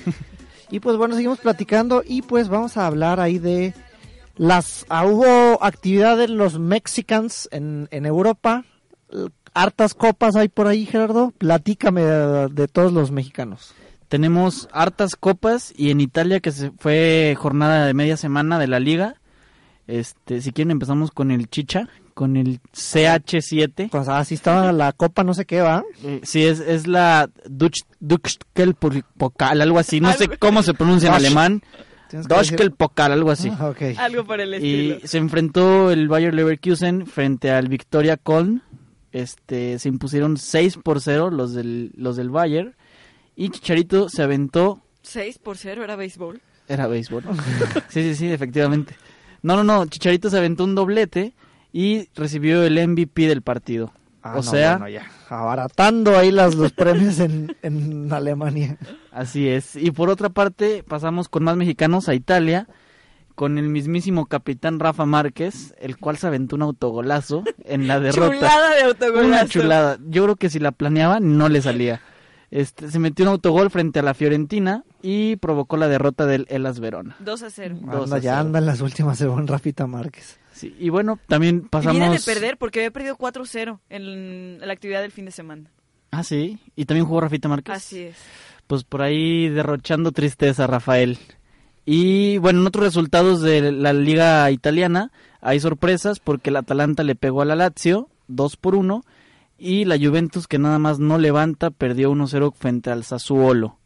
[0.70, 3.74] y pues bueno, seguimos platicando y pues vamos a hablar ahí de
[4.36, 4.86] las...
[4.88, 8.64] ah, hubo actividad de los Mexicans en, en Europa.
[9.54, 11.32] Hartas copas hay por ahí, Gerardo.
[11.38, 13.74] Platícame de, de todos los mexicanos.
[14.08, 18.80] Tenemos hartas copas y en Italia que se fue jornada de media semana de la
[18.80, 19.16] liga.
[19.86, 23.90] Este, si quieren empezamos con el Chicha, con el CH7.
[23.90, 25.82] Pues así estaba la copa, no sé qué va.
[26.22, 27.28] Sí, es, es la
[28.00, 30.00] Duchkel Pokal, algo así.
[30.00, 31.62] No sé cómo se pronuncia en alemán.
[32.08, 33.50] Tienes que Duchkel decir- Pokal, algo así.
[33.58, 33.82] Ah, ok.
[33.98, 34.98] Algo por el estilo.
[35.02, 38.62] Y se enfrentó el Bayer Leverkusen frente al Victoria Köln.
[39.12, 42.76] Este, se impusieron 6 por 0 los del, los del Bayer.
[43.36, 46.40] Y Chicharito se aventó 6 por 0 era béisbol.
[46.68, 47.22] era béisbol.
[47.88, 48.94] sí, sí, sí, efectivamente.
[49.42, 49.86] No, no, no.
[49.86, 51.34] Chicharito se aventó un doblete
[51.72, 53.92] y recibió el MVP del partido.
[54.22, 55.06] Ah, o no, sea, bueno, ya.
[55.28, 58.76] abaratando ahí las, los premios en, en Alemania.
[59.12, 59.76] así es.
[59.76, 62.66] Y por otra parte, pasamos con más mexicanos a Italia.
[63.38, 68.34] Con el mismísimo capitán Rafa Márquez, el cual se aventó un autogolazo en la derrota.
[68.34, 69.28] Chulada de autogolazo.
[69.28, 69.98] Una chulada.
[70.08, 72.00] Yo creo que si la planeaba, no le salía.
[72.50, 76.80] Este, se metió un autogol frente a la Fiorentina y provocó la derrota del Elas
[76.80, 77.14] Verona.
[77.20, 77.76] 2 a 0.
[77.80, 78.40] Dos Anda, a ya cero.
[78.40, 80.40] anda en las últimas según Rafita Márquez.
[80.52, 81.96] Sí, y bueno, también Y pasamos...
[81.96, 85.70] viene de perder porque había perdido 4-0 en la actividad del fin de semana.
[86.10, 86.58] Ah, sí.
[86.74, 87.76] Y también jugó Rafita Márquez.
[87.76, 88.16] Así es.
[88.66, 91.18] Pues por ahí derrochando tristeza, Rafael.
[91.90, 97.14] Y bueno, en otros resultados de la liga italiana hay sorpresas porque el Atalanta le
[97.14, 99.02] pegó a la Lazio 2 por 1
[99.56, 103.78] y la Juventus que nada más no levanta perdió 1-0 frente al Sassuolo.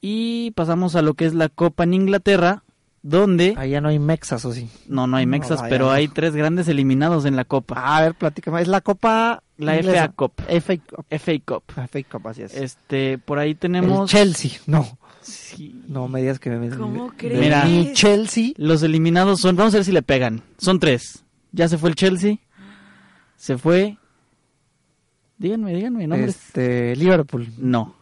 [0.00, 2.62] Y pasamos a lo que es la Copa en Inglaterra,
[3.02, 4.70] donde Allá no hay mexas, ¿o sí?
[4.86, 5.90] no no hay mexas, pero no.
[5.90, 7.96] hay tres grandes eliminados en la Copa.
[7.96, 8.62] A ver, platícame.
[8.62, 9.42] Es la copa...
[9.58, 10.04] La inglesa.
[10.04, 10.32] FA Cup.
[10.36, 11.06] FA Cup.
[11.10, 11.64] FA Cup.
[11.74, 12.54] Ah, FA Cup, así es.
[12.54, 14.86] Este, por ahí El tenemos Chelsea, no.
[15.26, 15.82] Sí.
[15.88, 16.70] No me digas que me...
[16.70, 17.40] ¿Cómo crees?
[17.40, 17.64] Mira.
[17.64, 18.52] Ni Chelsea.
[18.56, 20.42] Los eliminados son, vamos a ver si le pegan.
[20.58, 21.24] Son tres.
[21.52, 22.36] Ya se fue el Chelsea.
[23.36, 23.98] Se fue.
[25.38, 26.36] Díganme, díganme nombres.
[26.36, 27.48] Este, Liverpool.
[27.58, 27.94] No.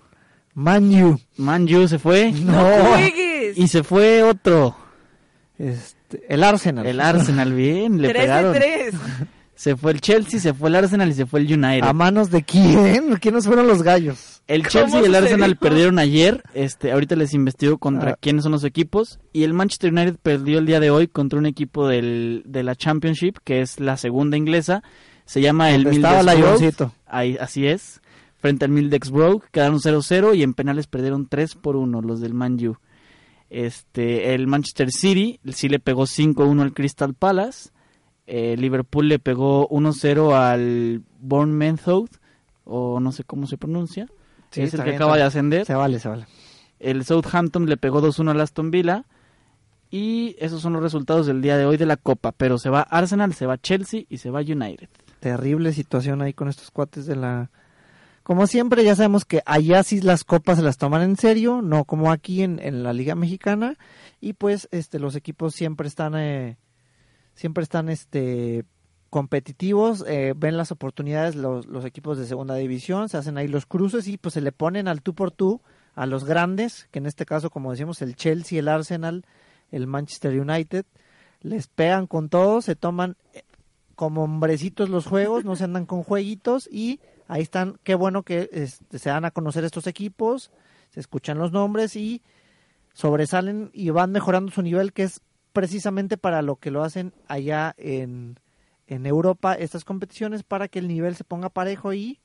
[0.55, 1.19] Man U.
[1.37, 2.31] Man U se fue.
[2.33, 2.53] No.
[2.63, 3.59] ¡Juegues!
[3.59, 4.77] Y se fue otro.
[5.59, 6.87] Este, el Arsenal.
[6.87, 8.53] El Arsenal, bien, le 3 de pegaron.
[8.55, 8.95] 3.
[9.55, 11.87] Se fue el Chelsea, se fue el Arsenal y se fue el United.
[11.87, 13.17] ¿A manos de quién?
[13.17, 14.34] ¿Quiénes fueron los gallos?
[14.47, 15.15] El ¿Cómo Chelsea y el?
[15.15, 16.43] Arsenal perdieron ayer.
[16.53, 18.19] Este, ahorita les investigo contra Ah.
[18.21, 19.19] quiénes son los equipos.
[19.33, 22.75] Y el Manchester United perdió el día de hoy contra un equipo del, de la
[22.77, 24.83] Championship, que es la segunda inglesa.
[25.25, 26.93] Se llama el avioncito.
[27.07, 28.03] Ahí, así es.
[28.37, 32.59] Frente al Middlesbrough quedaron 0-0 y en penales perdieron 3 por 1 los del Man
[32.67, 32.77] U.
[33.51, 37.71] Este, el Manchester City sí le pegó 5-1 al Crystal Palace.
[38.27, 42.11] Eh, Liverpool le pegó 1-0 al Bournemouth
[42.65, 44.07] o no sé cómo se pronuncia.
[44.55, 45.67] Sí, es el que bien, acaba de ascender.
[45.67, 46.27] Se vale, se vale.
[46.79, 49.05] El Southampton le pegó 2-1 al Aston Villa.
[49.91, 52.33] Y esos son los resultados del día de hoy de la Copa.
[52.33, 54.89] Pero se va Arsenal, se va Chelsea y se va United.
[55.21, 57.51] Terrible situación ahí con estos cuates de la...
[58.23, 61.85] Como siempre, ya sabemos que allá sí las copas se las toman en serio, no
[61.85, 63.77] como aquí en, en la Liga Mexicana.
[64.21, 66.15] Y pues este los equipos siempre están...
[66.17, 66.57] eh,
[67.35, 68.65] siempre están este
[69.15, 73.65] competitivos, eh, ven las oportunidades los, los equipos de segunda división, se hacen ahí los
[73.65, 75.61] cruces y pues se le ponen al tú por tú
[75.95, 79.25] a los grandes, que en este caso como decimos el Chelsea, el Arsenal,
[79.71, 80.85] el Manchester United,
[81.43, 83.45] les pegan con todo, se toman eh,
[83.95, 86.99] como hombrecitos los juegos, no se andan con jueguitos y
[87.29, 90.51] ahí están, qué bueno que este, se dan a conocer estos equipos,
[90.91, 92.21] se escuchan los nombres y
[92.95, 95.21] sobresalen y van mejorando su nivel que es
[95.53, 98.41] precisamente para lo que lo hacen allá en,
[98.87, 102.21] en Europa estas competiciones para que el nivel se ponga parejo y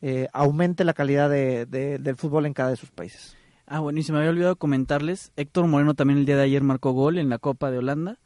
[0.00, 3.36] eh, aumente la calidad de, de- del fútbol en cada de sus países.
[3.66, 5.32] Ah, bueno, y se me había olvidado comentarles.
[5.36, 8.18] Héctor Moreno también el día de ayer marcó gol en la Copa de Holanda.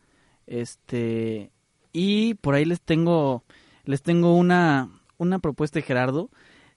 [0.47, 1.53] Este.
[1.93, 3.45] Y por ahí les tengo.
[3.85, 6.31] Les tengo una, una propuesta de Gerardo.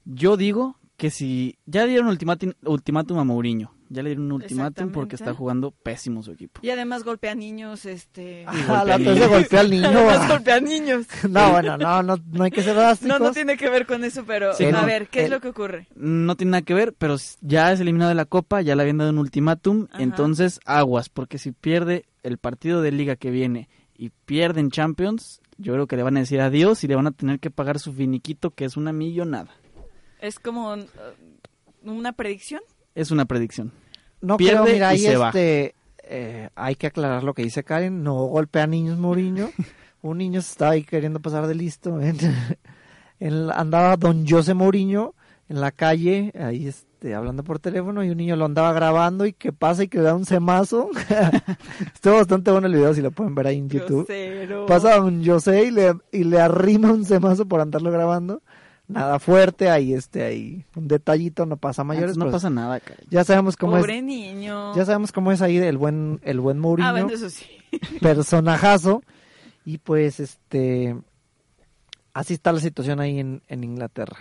[0.06, 1.58] Yo digo que si.
[1.66, 3.74] Ya dieron ultimátum, ultimátum a Mourinho.
[3.92, 6.62] Ya le dieron un ultimátum porque está jugando pésimo su equipo.
[6.64, 8.46] Y además golpea niños, este...
[8.48, 9.88] Ah, la vez golpea al niño.
[9.90, 11.08] Además golpea niños.
[11.30, 13.20] No, bueno, no, no, no hay que ser drásticos.
[13.20, 14.86] No, no tiene que ver con eso, pero Sí, a no.
[14.86, 15.88] ver, ¿qué es El- lo que ocurre?
[15.96, 19.00] No tiene nada que ver, pero ya es eliminado de la Copa, ya le habían
[19.00, 19.88] dado un ultimátum.
[19.92, 20.04] Ajá.
[20.04, 25.74] Entonces, aguas, porque si pierde el partido de Liga que viene y pierden Champions, yo
[25.74, 27.92] creo que le van a decir adiós y le van a tener que pagar su
[27.92, 29.50] finiquito, que es una millonada.
[30.22, 30.80] Es como uh,
[31.84, 32.62] una predicción.
[32.96, 33.72] Es una predicción.
[34.22, 35.28] No Pierde creo, mira, y ahí se va.
[35.30, 39.50] este, eh, hay que aclarar lo que dice Karen, no golpea a niños Mourinho.
[40.02, 42.00] Un niño se estaba ahí queriendo pasar de listo.
[43.22, 45.14] En andaba don José Mourinho
[45.50, 49.34] en la calle, ahí este, hablando por teléfono, y un niño lo andaba grabando y
[49.34, 50.90] que pasa y que le da un semazo.
[51.94, 54.06] Estuvo bastante bueno el video, si lo pueden ver ahí en YouTube.
[54.06, 54.68] Grosero.
[54.68, 58.44] Pasa a don José y le, y le arrima un semazo por andarlo grabando.
[58.90, 62.18] Nada fuerte, ahí este, ahí un detallito, no pasa a mayores.
[62.18, 63.00] no pues, pasa nada, cara.
[63.10, 64.04] Ya sabemos cómo Pobre es.
[64.04, 64.76] niño.
[64.76, 66.90] Ya sabemos cómo es ahí el buen, el buen Mourinho.
[66.90, 67.46] Ah, bueno, eso sí.
[68.02, 69.02] personajazo.
[69.66, 70.96] Y pues este
[72.14, 74.18] así está la situación ahí en, en Inglaterra.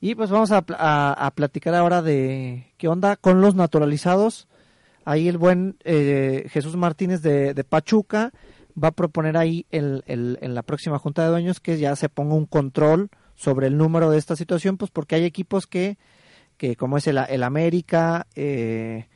[0.00, 4.48] Y pues vamos a, a- a platicar ahora de qué onda con los naturalizados.
[5.04, 8.32] Ahí el buen eh, Jesús Martínez de, de Pachuca
[8.82, 12.08] va a proponer ahí el, el- en la próxima junta de dueños que ya se
[12.08, 15.96] ponga un control sobre el número de esta situación, pues porque hay equipos que,
[16.58, 19.06] que como es el, el América, eh,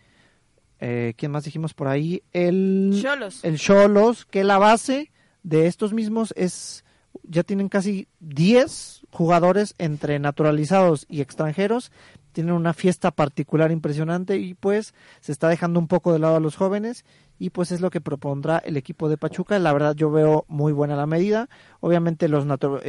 [0.80, 2.22] eh, ¿quién más dijimos por ahí?
[2.32, 3.44] El Xolos.
[3.44, 5.10] el Cholos, que la base
[5.42, 6.84] de estos mismos es,
[7.22, 11.92] ya tienen casi 10 jugadores entre naturalizados y extranjeros,
[12.32, 16.40] tienen una fiesta particular impresionante y pues se está dejando un poco de lado a
[16.40, 17.04] los jóvenes
[17.38, 20.72] y pues es lo que propondrá el equipo de Pachuca, la verdad yo veo muy
[20.72, 21.48] buena la medida,
[21.80, 22.80] obviamente los natu-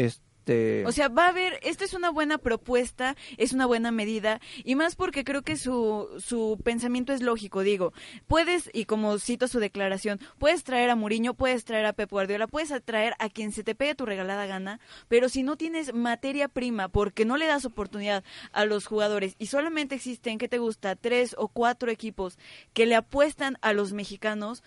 [0.45, 4.39] este O sea, va a haber, esta es una buena propuesta, es una buena medida,
[4.63, 7.93] y más porque creo que su, su pensamiento es lógico, digo,
[8.27, 12.47] puedes, y como cito su declaración, puedes traer a Mourinho, puedes traer a Pep Guardiola,
[12.47, 16.47] puedes traer a quien se te pegue tu regalada gana, pero si no tienes materia
[16.47, 20.95] prima, porque no le das oportunidad a los jugadores, y solamente existen, ¿qué te gusta?,
[20.95, 22.37] tres o cuatro equipos
[22.73, 24.63] que le apuestan a los mexicanos,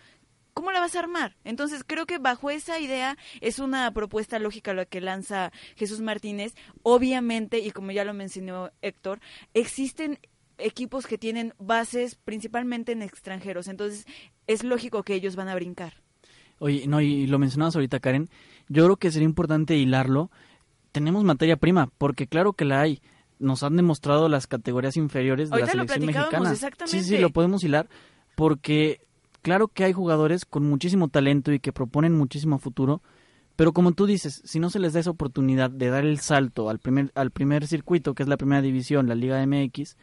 [0.59, 1.37] ¿cómo la vas a armar?
[1.45, 6.57] Entonces creo que bajo esa idea es una propuesta lógica la que lanza Jesús Martínez.
[6.83, 9.21] Obviamente, y como ya lo mencionó Héctor,
[9.55, 10.19] existen
[10.59, 14.05] equipos que tienen bases principalmente en extranjeros, entonces
[14.49, 16.03] es lógico que ellos van a brincar.
[16.59, 18.29] Oye, no, y lo mencionabas ahorita, Karen.
[18.69, 20.33] Yo creo que sería importante hilarlo.
[20.91, 23.01] Tenemos materia prima, porque claro que la hay.
[23.39, 26.51] Nos han demostrado las categorías inferiores de Ahorita la selección mexicana.
[26.51, 26.99] exactamente.
[26.99, 27.89] Sí, sí, lo podemos hilar,
[28.35, 29.07] porque
[29.43, 33.03] claro que hay jugadores con muchísimo talento y que proponen muchísimo futuro,
[33.57, 36.71] pero como tú dices, si no se les da esa oportunidad de dar el salto
[36.71, 39.97] al primer, al primer circuito, que es la primera división, la Liga MX,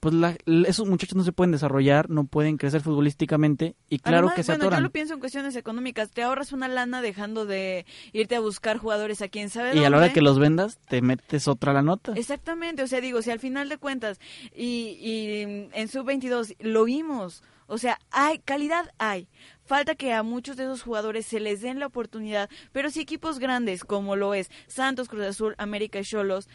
[0.00, 4.34] pues la- esos muchachos no se pueden desarrollar, no pueden crecer futbolísticamente y claro Además,
[4.36, 4.80] que se bueno, atoran.
[4.80, 6.10] yo lo pienso en cuestiones económicas.
[6.10, 9.88] Te ahorras una lana dejando de irte a buscar jugadores a quien sabe Y a
[9.90, 12.12] la hora que los vendas, te metes otra la nota.
[12.16, 14.20] Exactamente, o sea, digo, si al final de cuentas
[14.54, 19.28] y, y en sub-22 lo vimos, o sea, hay calidad hay.
[19.64, 23.38] Falta que a muchos de esos jugadores se les den la oportunidad, pero si equipos
[23.38, 26.48] grandes como lo es Santos, Cruz Azul, América y Cholos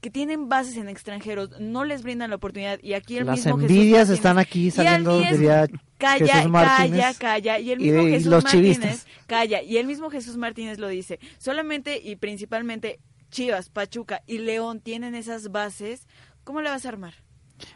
[0.00, 3.56] que tienen bases en extranjeros no les brindan la oportunidad y aquí el Las mismo
[3.56, 7.00] Jesús envidias están aquí saliendo, es- diría calla, Jesús Martínez.
[7.00, 9.06] calla, calla y el mismo y Jesús los Martínez chivistas.
[9.28, 12.98] calla y el mismo Jesús Martínez lo dice solamente y principalmente
[13.30, 16.08] Chivas, Pachuca y León tienen esas bases
[16.42, 17.14] ¿cómo le vas a armar?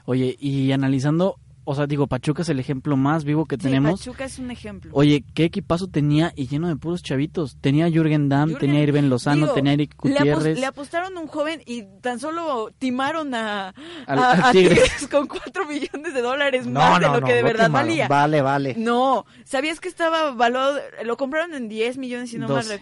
[0.04, 1.36] Oye, y analizando,
[1.68, 4.00] o sea, digo, Pachuca es el ejemplo más vivo que Sí, tenemos.
[4.00, 7.58] Pachuca es un ejemplo Oye, ¿qué equipazo tenía y lleno de puros chavitos?
[7.60, 10.58] Tenía Jürgen Damm, Jürgen- tenía Irben Lozano, Digo, tenía Eric le, apos- Gutiérrez.
[10.60, 13.74] le apostaron a un joven y tan solo timaron a,
[14.06, 14.74] Al- a- a a Tigres.
[14.82, 17.66] Tigres con cuatro millones de dólares No, más de lo no, que de no verdad
[17.66, 17.88] timaron.
[17.88, 18.08] valía.
[18.08, 18.74] Vale, vale.
[18.78, 20.78] No, ¿sabías que estaba valorado?
[21.04, 22.72] Lo compraron en 10 millones y no más.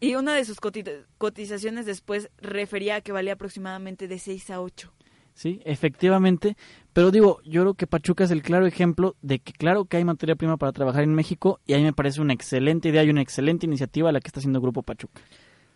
[0.00, 0.84] Y una de sus coti-
[1.18, 4.92] cotizaciones después refería a que valía aproximadamente de 6 a 8.
[5.34, 6.56] Sí, efectivamente.
[6.92, 10.04] Pero digo, yo creo que Pachuca es el claro ejemplo de que claro que hay
[10.04, 13.20] materia prima para trabajar en México y ahí me parece una excelente idea y una
[13.20, 15.20] excelente iniciativa la que está haciendo Grupo Pachuca.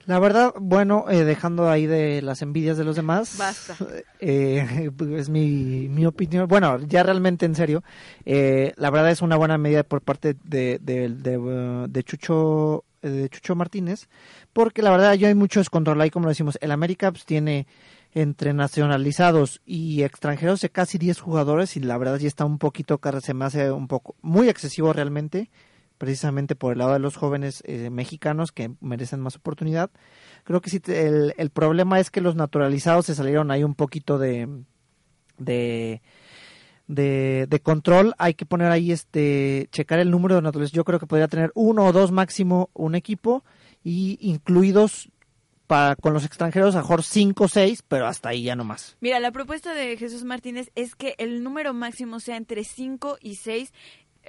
[0.06, 3.76] La verdad, bueno, eh, dejando ahí de las envidias de los demás, Basta.
[4.20, 6.48] eh, es mi, mi opinión.
[6.48, 7.82] Bueno, ya realmente en serio,
[8.24, 12.84] eh, la verdad es una buena medida por parte de, de, de, uh, de Chucho
[13.00, 14.08] eh, de Chucho Martínez,
[14.52, 17.68] porque la verdad ya hay mucho descontrol ahí, como lo decimos, el América pues, tiene
[18.20, 22.98] entre nacionalizados y extranjeros de casi 10 jugadores y la verdad ya está un poquito,
[22.98, 25.50] car- se me hace un poco, muy excesivo realmente,
[25.98, 29.90] precisamente por el lado de los jóvenes eh, mexicanos que merecen más oportunidad.
[30.44, 34.18] Creo que sí, el, el problema es que los naturalizados se salieron ahí un poquito
[34.18, 34.48] de,
[35.38, 36.00] de,
[36.86, 38.14] de, de control.
[38.18, 40.72] Hay que poner ahí, este, checar el número de naturalizados.
[40.76, 43.44] Yo creo que podría tener uno o dos máximo un equipo
[43.84, 45.08] y incluidos
[45.68, 48.96] para, con los extranjeros a mejor cinco o seis, pero hasta ahí ya no más.
[49.00, 53.36] Mira, la propuesta de Jesús Martínez es que el número máximo sea entre 5 y
[53.36, 53.72] 6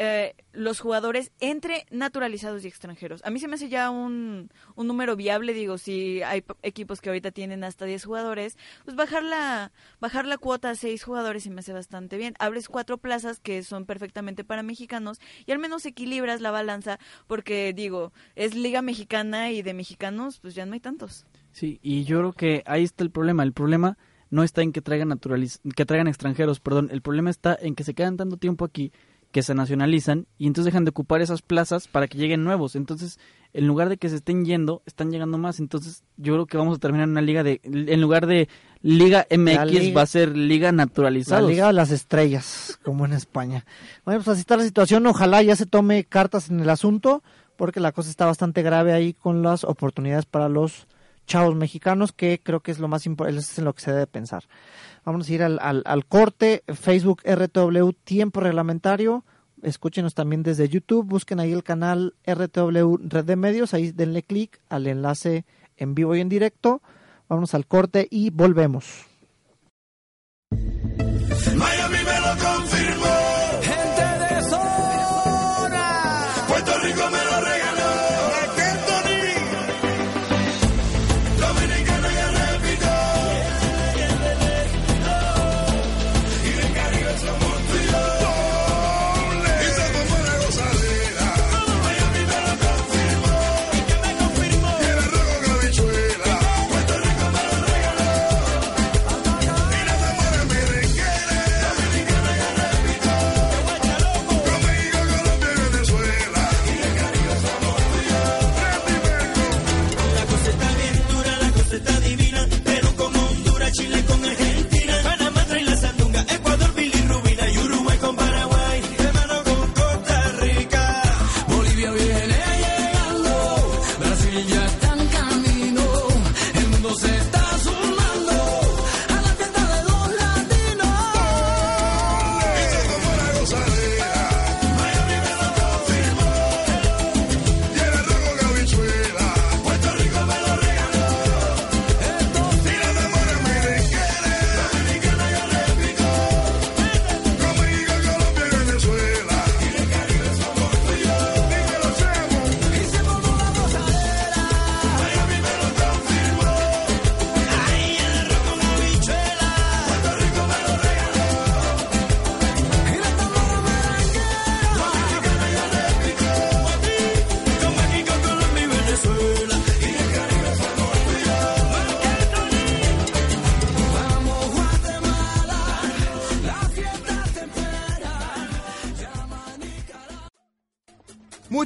[0.02, 3.22] eh, los jugadores entre naturalizados y extranjeros.
[3.26, 7.10] A mí se me hace ya un, un número viable, digo, si hay equipos que
[7.10, 11.50] ahorita tienen hasta 10 jugadores, pues bajar la, bajar la cuota a 6 jugadores se
[11.50, 12.34] me hace bastante bien.
[12.40, 16.98] Abres cuatro plazas que son perfectamente para mexicanos y al menos equilibras la balanza
[17.28, 21.26] porque, digo, es liga mexicana y de mexicanos pues ya no hay tantos.
[21.52, 23.44] Sí, y yo creo que ahí está el problema.
[23.44, 23.98] El problema
[24.30, 26.88] no está en que traigan naturaliz que traigan extranjeros, perdón.
[26.90, 28.94] El problema está en que se quedan tanto tiempo aquí
[29.32, 32.76] que se nacionalizan y entonces dejan de ocupar esas plazas para que lleguen nuevos.
[32.76, 33.20] Entonces,
[33.54, 35.60] en lugar de que se estén yendo, están llegando más.
[35.60, 38.48] Entonces, yo creo que vamos a terminar en una liga de, en lugar de
[38.82, 41.50] Liga MX, liga- va a ser Liga La Naturalizados.
[41.50, 43.66] Liga de las Estrellas, como en España.
[44.06, 45.06] Bueno, pues así está la situación.
[45.06, 47.22] Ojalá ya se tome cartas en el asunto,
[47.56, 50.88] porque la cosa está bastante grave ahí con las oportunidades para los
[51.30, 54.08] chavos mexicanos, que creo que es lo más importante, es en lo que se debe
[54.08, 54.44] pensar.
[55.06, 56.64] Vamos a ir al, al, corte.
[56.68, 59.24] Facebook RTW Tiempo Reglamentario.
[59.62, 61.06] Escúchenos también desde YouTube.
[61.06, 63.74] Busquen ahí el canal RTW Red de Medios.
[63.74, 65.46] Ahí denle clic al enlace
[65.78, 66.82] en vivo y en directo.
[67.30, 69.06] Vamos al corte y volvemos.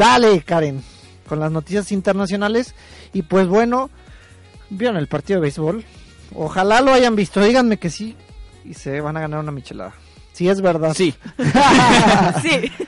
[0.00, 0.82] dale, Karen,
[1.28, 2.74] con las noticias internacionales.
[3.12, 3.90] Y pues bueno,
[4.70, 5.84] vieron el partido de béisbol.
[6.34, 8.16] Ojalá lo hayan visto, díganme que sí.
[8.64, 9.94] Y se van a ganar una michelada.
[10.32, 10.94] Si es verdad.
[10.94, 11.14] Sí.
[12.42, 12.72] sí.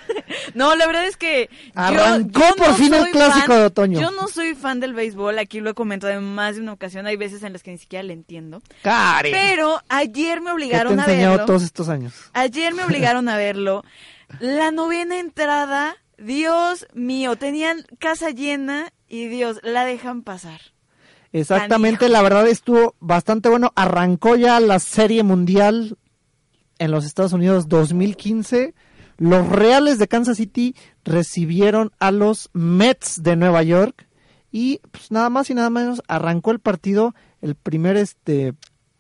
[0.55, 3.57] No, la verdad es que yo- Arrancó yo por no fin el soy clásico fan-
[3.59, 4.01] de otoño.
[4.01, 7.07] Yo no soy fan del béisbol, aquí lo he comentado en más de una ocasión,
[7.07, 8.63] hay veces en las que ni siquiera le entiendo.
[8.83, 9.33] Karen.
[9.33, 11.47] Pero ayer me ¿Qué te obligaron he a enseñado verlo.
[11.47, 12.15] todos estos años?
[12.33, 13.85] Ayer me obligaron a verlo.
[14.41, 20.61] La novena entrada, Dios mío, tenían casa llena y Dios, la dejan pasar.
[21.33, 23.73] Exactamente, la verdad estuvo bastante bueno.
[23.75, 25.97] Arrancó ya la Serie Mundial
[26.79, 28.75] en los Estados Unidos 2015.
[29.17, 34.07] Los Reales de Kansas City recibieron a los Mets de Nueva York
[34.51, 38.55] y pues nada más y nada menos arrancó el partido, el primer este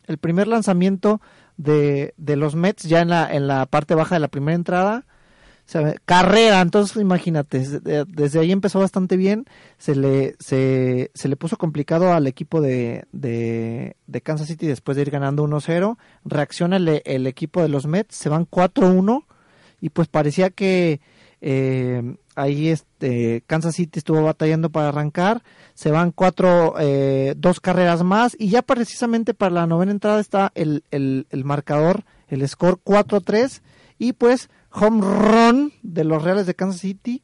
[0.07, 1.21] el primer lanzamiento
[1.57, 5.07] de, de los Mets ya en la en la parte baja de la primera entrada.
[6.05, 9.47] Carrera, entonces imagínate, desde, ahí empezó bastante bien,
[9.79, 15.11] se le, se, le puso complicado al equipo de, de, Kansas City después de ir
[15.11, 19.25] ganando 1-0, reacciona el, el equipo de los Mets, se van 4-1
[19.81, 21.01] y pues parecía que
[21.45, 25.43] eh, ahí este Kansas City estuvo batallando para arrancar,
[25.75, 30.53] se van cuatro, eh, dos carreras más y ya precisamente para la novena entrada está
[30.55, 33.61] el, el, el marcador, el score 4-3
[33.99, 37.23] y pues home run de los Reales de Kansas City,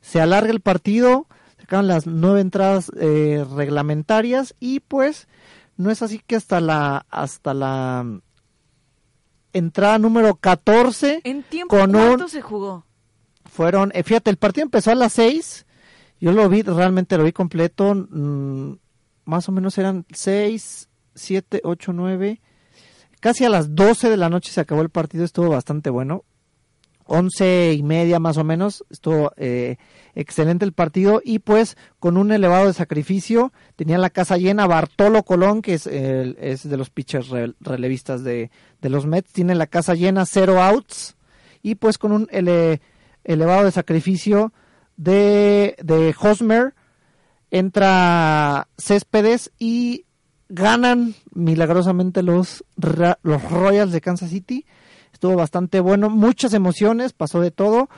[0.00, 1.26] se alarga el partido,
[1.56, 5.28] se acaban las nueve entradas eh, reglamentarias y pues
[5.76, 8.20] no es así que hasta la hasta la
[9.52, 12.84] entrada número 14 ¿En tiempo con cuánto un se jugó?
[13.50, 15.66] fueron, eh, fíjate, el partido empezó a las 6,
[16.20, 18.74] yo lo vi, realmente lo vi completo, mm,
[19.24, 22.40] más o menos eran 6, 7, 8, 9,
[23.18, 26.24] casi a las 12 de la noche se acabó el partido, estuvo bastante bueno.
[27.10, 28.84] Once y media más o menos.
[28.88, 29.76] Estuvo eh,
[30.14, 34.66] excelente el partido y pues con un elevado de sacrificio tenía la casa llena.
[34.66, 38.50] Bartolo Colón, que es, el- es de los pitchers re- relevistas de,
[38.80, 41.16] de los Mets, tiene la casa llena, cero outs
[41.62, 42.80] y pues con un ele-
[43.24, 44.52] elevado de sacrificio
[44.96, 46.74] de, de Hosmer
[47.50, 50.04] entra Céspedes y
[50.48, 52.64] ganan milagrosamente los,
[53.22, 54.66] los Royals de Kansas City.
[55.20, 57.90] Estuvo bastante bueno, muchas emociones, pasó de todo.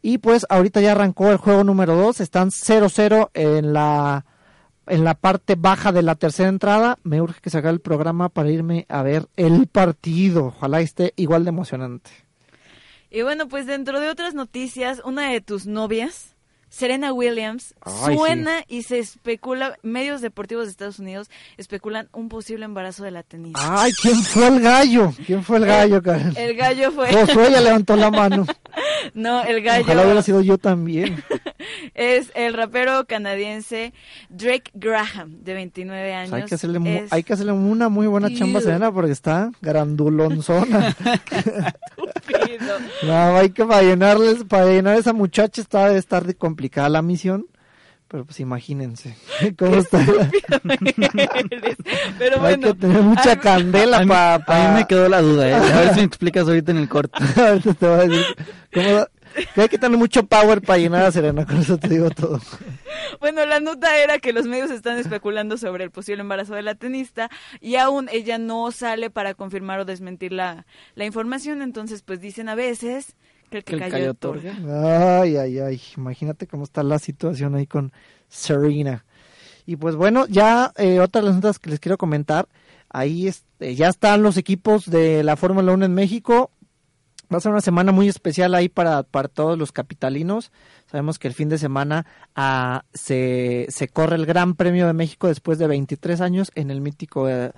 [0.00, 4.24] Y pues ahorita ya arrancó el juego número 2, están 0-0 en la,
[4.86, 6.96] en la parte baja de la tercera entrada.
[7.02, 10.54] Me urge que se haga el programa para irme a ver el partido.
[10.56, 12.10] Ojalá esté igual de emocionante.
[13.10, 16.36] Y bueno, pues dentro de otras noticias, una de tus novias,
[16.68, 22.64] Serena Williams, Ay, suena y se especula, medios deportivos de Estados Unidos especulan un posible
[22.64, 23.60] embarazo de la tenista.
[23.82, 25.12] Ay, ¿quién fue el gallo?
[25.26, 26.32] ¿Quién fue el gallo, Karen?
[26.36, 27.12] El gallo fue...
[27.12, 28.46] Josué ya levantó la mano.
[29.14, 31.22] no, el gallo Ojalá hubiera sido yo también.
[31.94, 33.92] es el rapero canadiense
[34.28, 36.32] Drake Graham, de 29 años.
[36.32, 38.62] Hay que, hacerle Es- hay que hacerle una muy buena chamba a.
[38.62, 40.94] Serena porque está grandulonzona.
[43.02, 46.88] No, hay que para llenarles, para llenar a esa muchacha está de estar de complicada
[46.88, 47.46] la misión.
[48.10, 49.16] Pero pues imagínense
[49.58, 50.00] cómo está.
[50.00, 51.76] eres.
[52.18, 54.34] Pero hay bueno, que tener mucha candela A mí, para...
[54.46, 55.54] a mí me quedó la duda, ¿eh?
[55.54, 57.18] A ver si me explicas ahorita en el corte.
[57.78, 58.24] Te voy a decir
[58.72, 59.06] cómo-
[59.56, 62.40] hay que tener mucho power para llenar a Serena, con eso te digo todo.
[63.20, 66.74] Bueno, la nota era que los medios están especulando sobre el posible embarazo de la
[66.74, 72.20] tenista y aún ella no sale para confirmar o desmentir la, la información, entonces pues
[72.20, 73.16] dicen a veces
[73.50, 75.20] que el que, Que el cayó callo otorga.
[75.20, 77.92] Ay, ay, ay, imagínate cómo está la situación ahí con
[78.28, 79.04] Serena.
[79.66, 82.48] Y pues bueno, ya eh, otra de las notas que les quiero comentar,
[82.88, 86.50] ahí este, ya están los equipos de la Fórmula 1 en México.
[87.32, 90.50] Va a ser una semana muy especial ahí para, para todos los capitalinos.
[90.90, 95.28] Sabemos que el fin de semana ah, se, se corre el Gran Premio de México
[95.28, 97.52] después de 23 años en el mítico eh,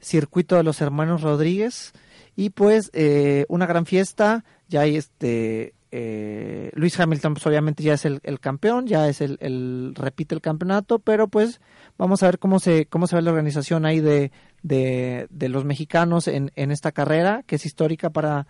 [0.00, 1.92] circuito de los hermanos Rodríguez.
[2.34, 5.74] Y pues eh, una gran fiesta, ya hay este...
[5.92, 10.34] eh, Luis Hamilton pues obviamente ya es el, el campeón, ya es el, el repite
[10.34, 11.60] el campeonato, pero pues
[11.96, 14.32] vamos a ver cómo se cómo se ve la organización ahí de,
[14.62, 18.46] de, de los mexicanos en, en esta carrera que es histórica para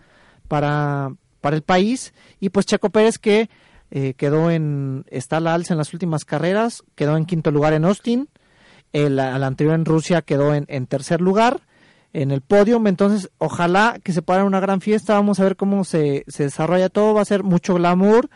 [0.47, 3.49] para para el país y pues Checo Pérez que
[3.91, 7.85] eh, quedó en está la alza en las últimas carreras quedó en quinto lugar en
[7.85, 8.29] Austin
[8.93, 11.61] el, anterior en Rusia quedó en, en tercer lugar
[12.13, 12.87] en el podium.
[12.87, 15.13] Entonces, ojalá que se pare una gran fiesta.
[15.13, 17.13] Vamos a ver cómo se, se desarrolla todo.
[17.13, 18.29] Va a ser mucho glamour.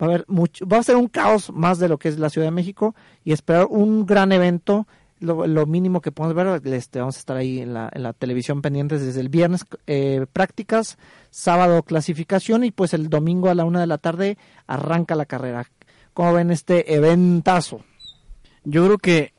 [0.00, 2.30] Va a haber mucho, va a ser un caos más de lo que es la
[2.30, 2.94] Ciudad de México
[3.24, 4.86] y esperar un gran evento.
[5.20, 8.12] Lo, lo mínimo que podemos ver, este, vamos a estar ahí en la, en la
[8.12, 10.96] televisión pendientes desde el viernes eh, prácticas,
[11.30, 15.66] sábado clasificación y pues el domingo a la una de la tarde arranca la carrera.
[16.14, 17.80] ¿Cómo ven este eventazo?
[18.64, 19.32] Yo creo que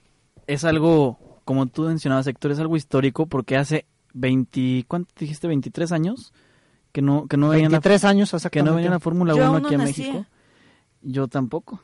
[0.48, 5.48] es algo, como tú mencionabas, Héctor, es algo histórico porque hace 20, ¿cuánto dijiste?
[5.48, 6.34] 23 años
[6.92, 8.76] que no que no venían 23 años que no exactamente.
[8.76, 10.06] venían a Fórmula Yo 1 aún no aquí a nacía.
[10.08, 10.26] México.
[11.02, 11.82] Yo tampoco.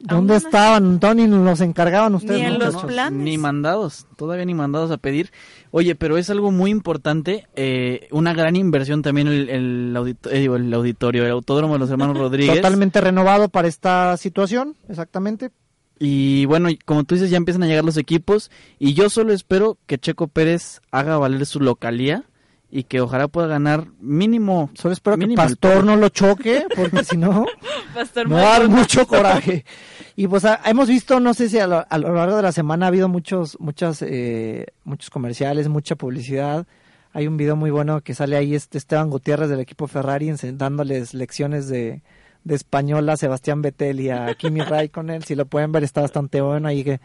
[0.00, 1.26] ¿Dónde no estaban, Tony?
[1.26, 2.40] Nos encargaban ustedes.
[2.40, 3.18] Ni en ¿no, los planes.
[3.20, 5.32] Ni mandados, todavía ni mandados a pedir.
[5.72, 10.44] Oye, pero es algo muy importante, eh, una gran inversión también el, el, audito- eh,
[10.44, 12.54] el auditorio, el autódromo de los hermanos Rodríguez.
[12.56, 15.50] Totalmente renovado para esta situación, exactamente.
[15.98, 19.78] Y bueno, como tú dices, ya empiezan a llegar los equipos y yo solo espero
[19.86, 22.22] que Checo Pérez haga valer su localía
[22.70, 24.70] y que ojalá pueda ganar mínimo.
[24.74, 27.46] Solo espero que mínimo Pastor no lo choque, porque si no,
[27.94, 29.64] Pastor va a dar mucho coraje.
[30.18, 32.50] Y pues ah, hemos visto, no sé si a lo, a lo largo de la
[32.50, 36.66] semana ha habido muchos, muchas, eh, muchos comerciales, mucha publicidad.
[37.12, 41.14] Hay un video muy bueno que sale ahí este Esteban Gutiérrez del equipo Ferrari dándoles
[41.14, 42.02] lecciones de,
[42.42, 45.22] de español a Sebastián Vettel y a Kimi Raikkonen.
[45.22, 47.00] Si lo pueden ver está bastante bueno ahí que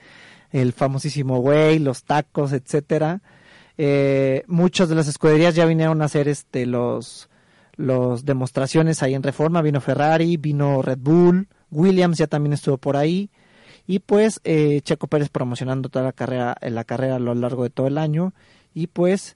[0.51, 3.22] el famosísimo güey, los tacos, etcétera.
[3.78, 7.30] Eh, muchas de las escuderías ya vinieron a hacer este los
[7.76, 12.97] los demostraciones ahí en Reforma, vino Ferrari, vino Red Bull, Williams ya también estuvo por
[12.97, 13.30] ahí.
[13.86, 17.63] Y pues eh, Checo Pérez promocionando toda la carrera eh, la carrera a lo largo
[17.63, 18.34] de todo el año.
[18.74, 19.36] Y pues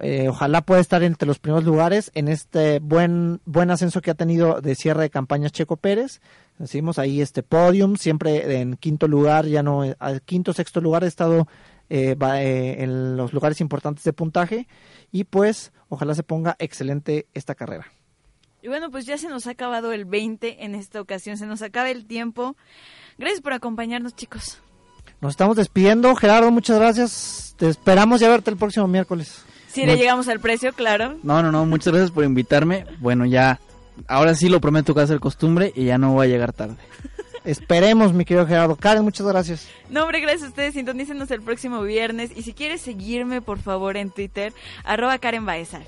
[0.00, 4.14] eh, ojalá pueda estar entre los primeros lugares en este buen buen ascenso que ha
[4.14, 6.20] tenido de cierre de campañas Checo Pérez.
[6.58, 11.06] Decimos ahí este podium siempre en quinto lugar ya no al quinto sexto lugar ha
[11.06, 11.46] estado
[11.90, 14.68] eh, va, eh, en los lugares importantes de puntaje
[15.12, 17.86] y pues ojalá se ponga excelente esta carrera.
[18.62, 21.62] Y bueno, pues ya se nos ha acabado el 20 en esta ocasión, se nos
[21.62, 22.56] acaba el tiempo.
[23.18, 24.58] Gracias por acompañarnos, chicos.
[25.20, 26.14] Nos estamos despidiendo.
[26.14, 27.54] Gerardo, muchas gracias.
[27.58, 29.44] Te esperamos ya verte el próximo miércoles.
[29.68, 31.16] Si le llegamos al precio, claro.
[31.22, 32.86] No, no, no, muchas gracias por invitarme.
[32.98, 33.60] Bueno, ya
[34.08, 36.52] ahora sí lo prometo que va a ser costumbre y ya no voy a llegar
[36.52, 36.76] tarde.
[37.44, 38.76] Esperemos, mi querido Gerardo.
[38.76, 39.68] Karen, muchas gracias.
[39.88, 40.74] No, hombre, gracias a ustedes.
[40.74, 42.30] Sintonícenos el próximo viernes.
[42.36, 44.52] Y si quieres seguirme, por favor, en Twitter,
[44.84, 45.84] arroba Karen Baezal.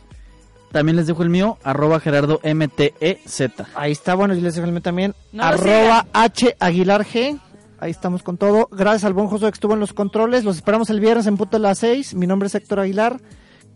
[0.73, 3.53] También les dejo el mío, arroba Gerardo MTEZ.
[3.75, 5.15] Ahí está, bueno, y les dejo el mío también.
[5.31, 7.39] No arroba H Aguilar G.
[7.79, 8.69] Ahí estamos con todo.
[8.71, 10.45] Gracias al buen Josué que estuvo en los controles.
[10.45, 12.15] Los esperamos el viernes en punto de las 6.
[12.15, 13.21] Mi nombre es Héctor Aguilar.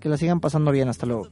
[0.01, 0.89] Que la sigan pasando bien.
[0.89, 1.29] Hasta luego.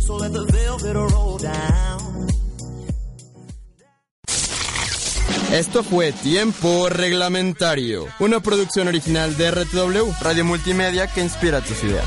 [0.00, 2.26] So let the roll down.
[5.52, 12.06] Esto fue Tiempo Reglamentario, una producción original de RTW, Radio Multimedia que inspira tus ideas.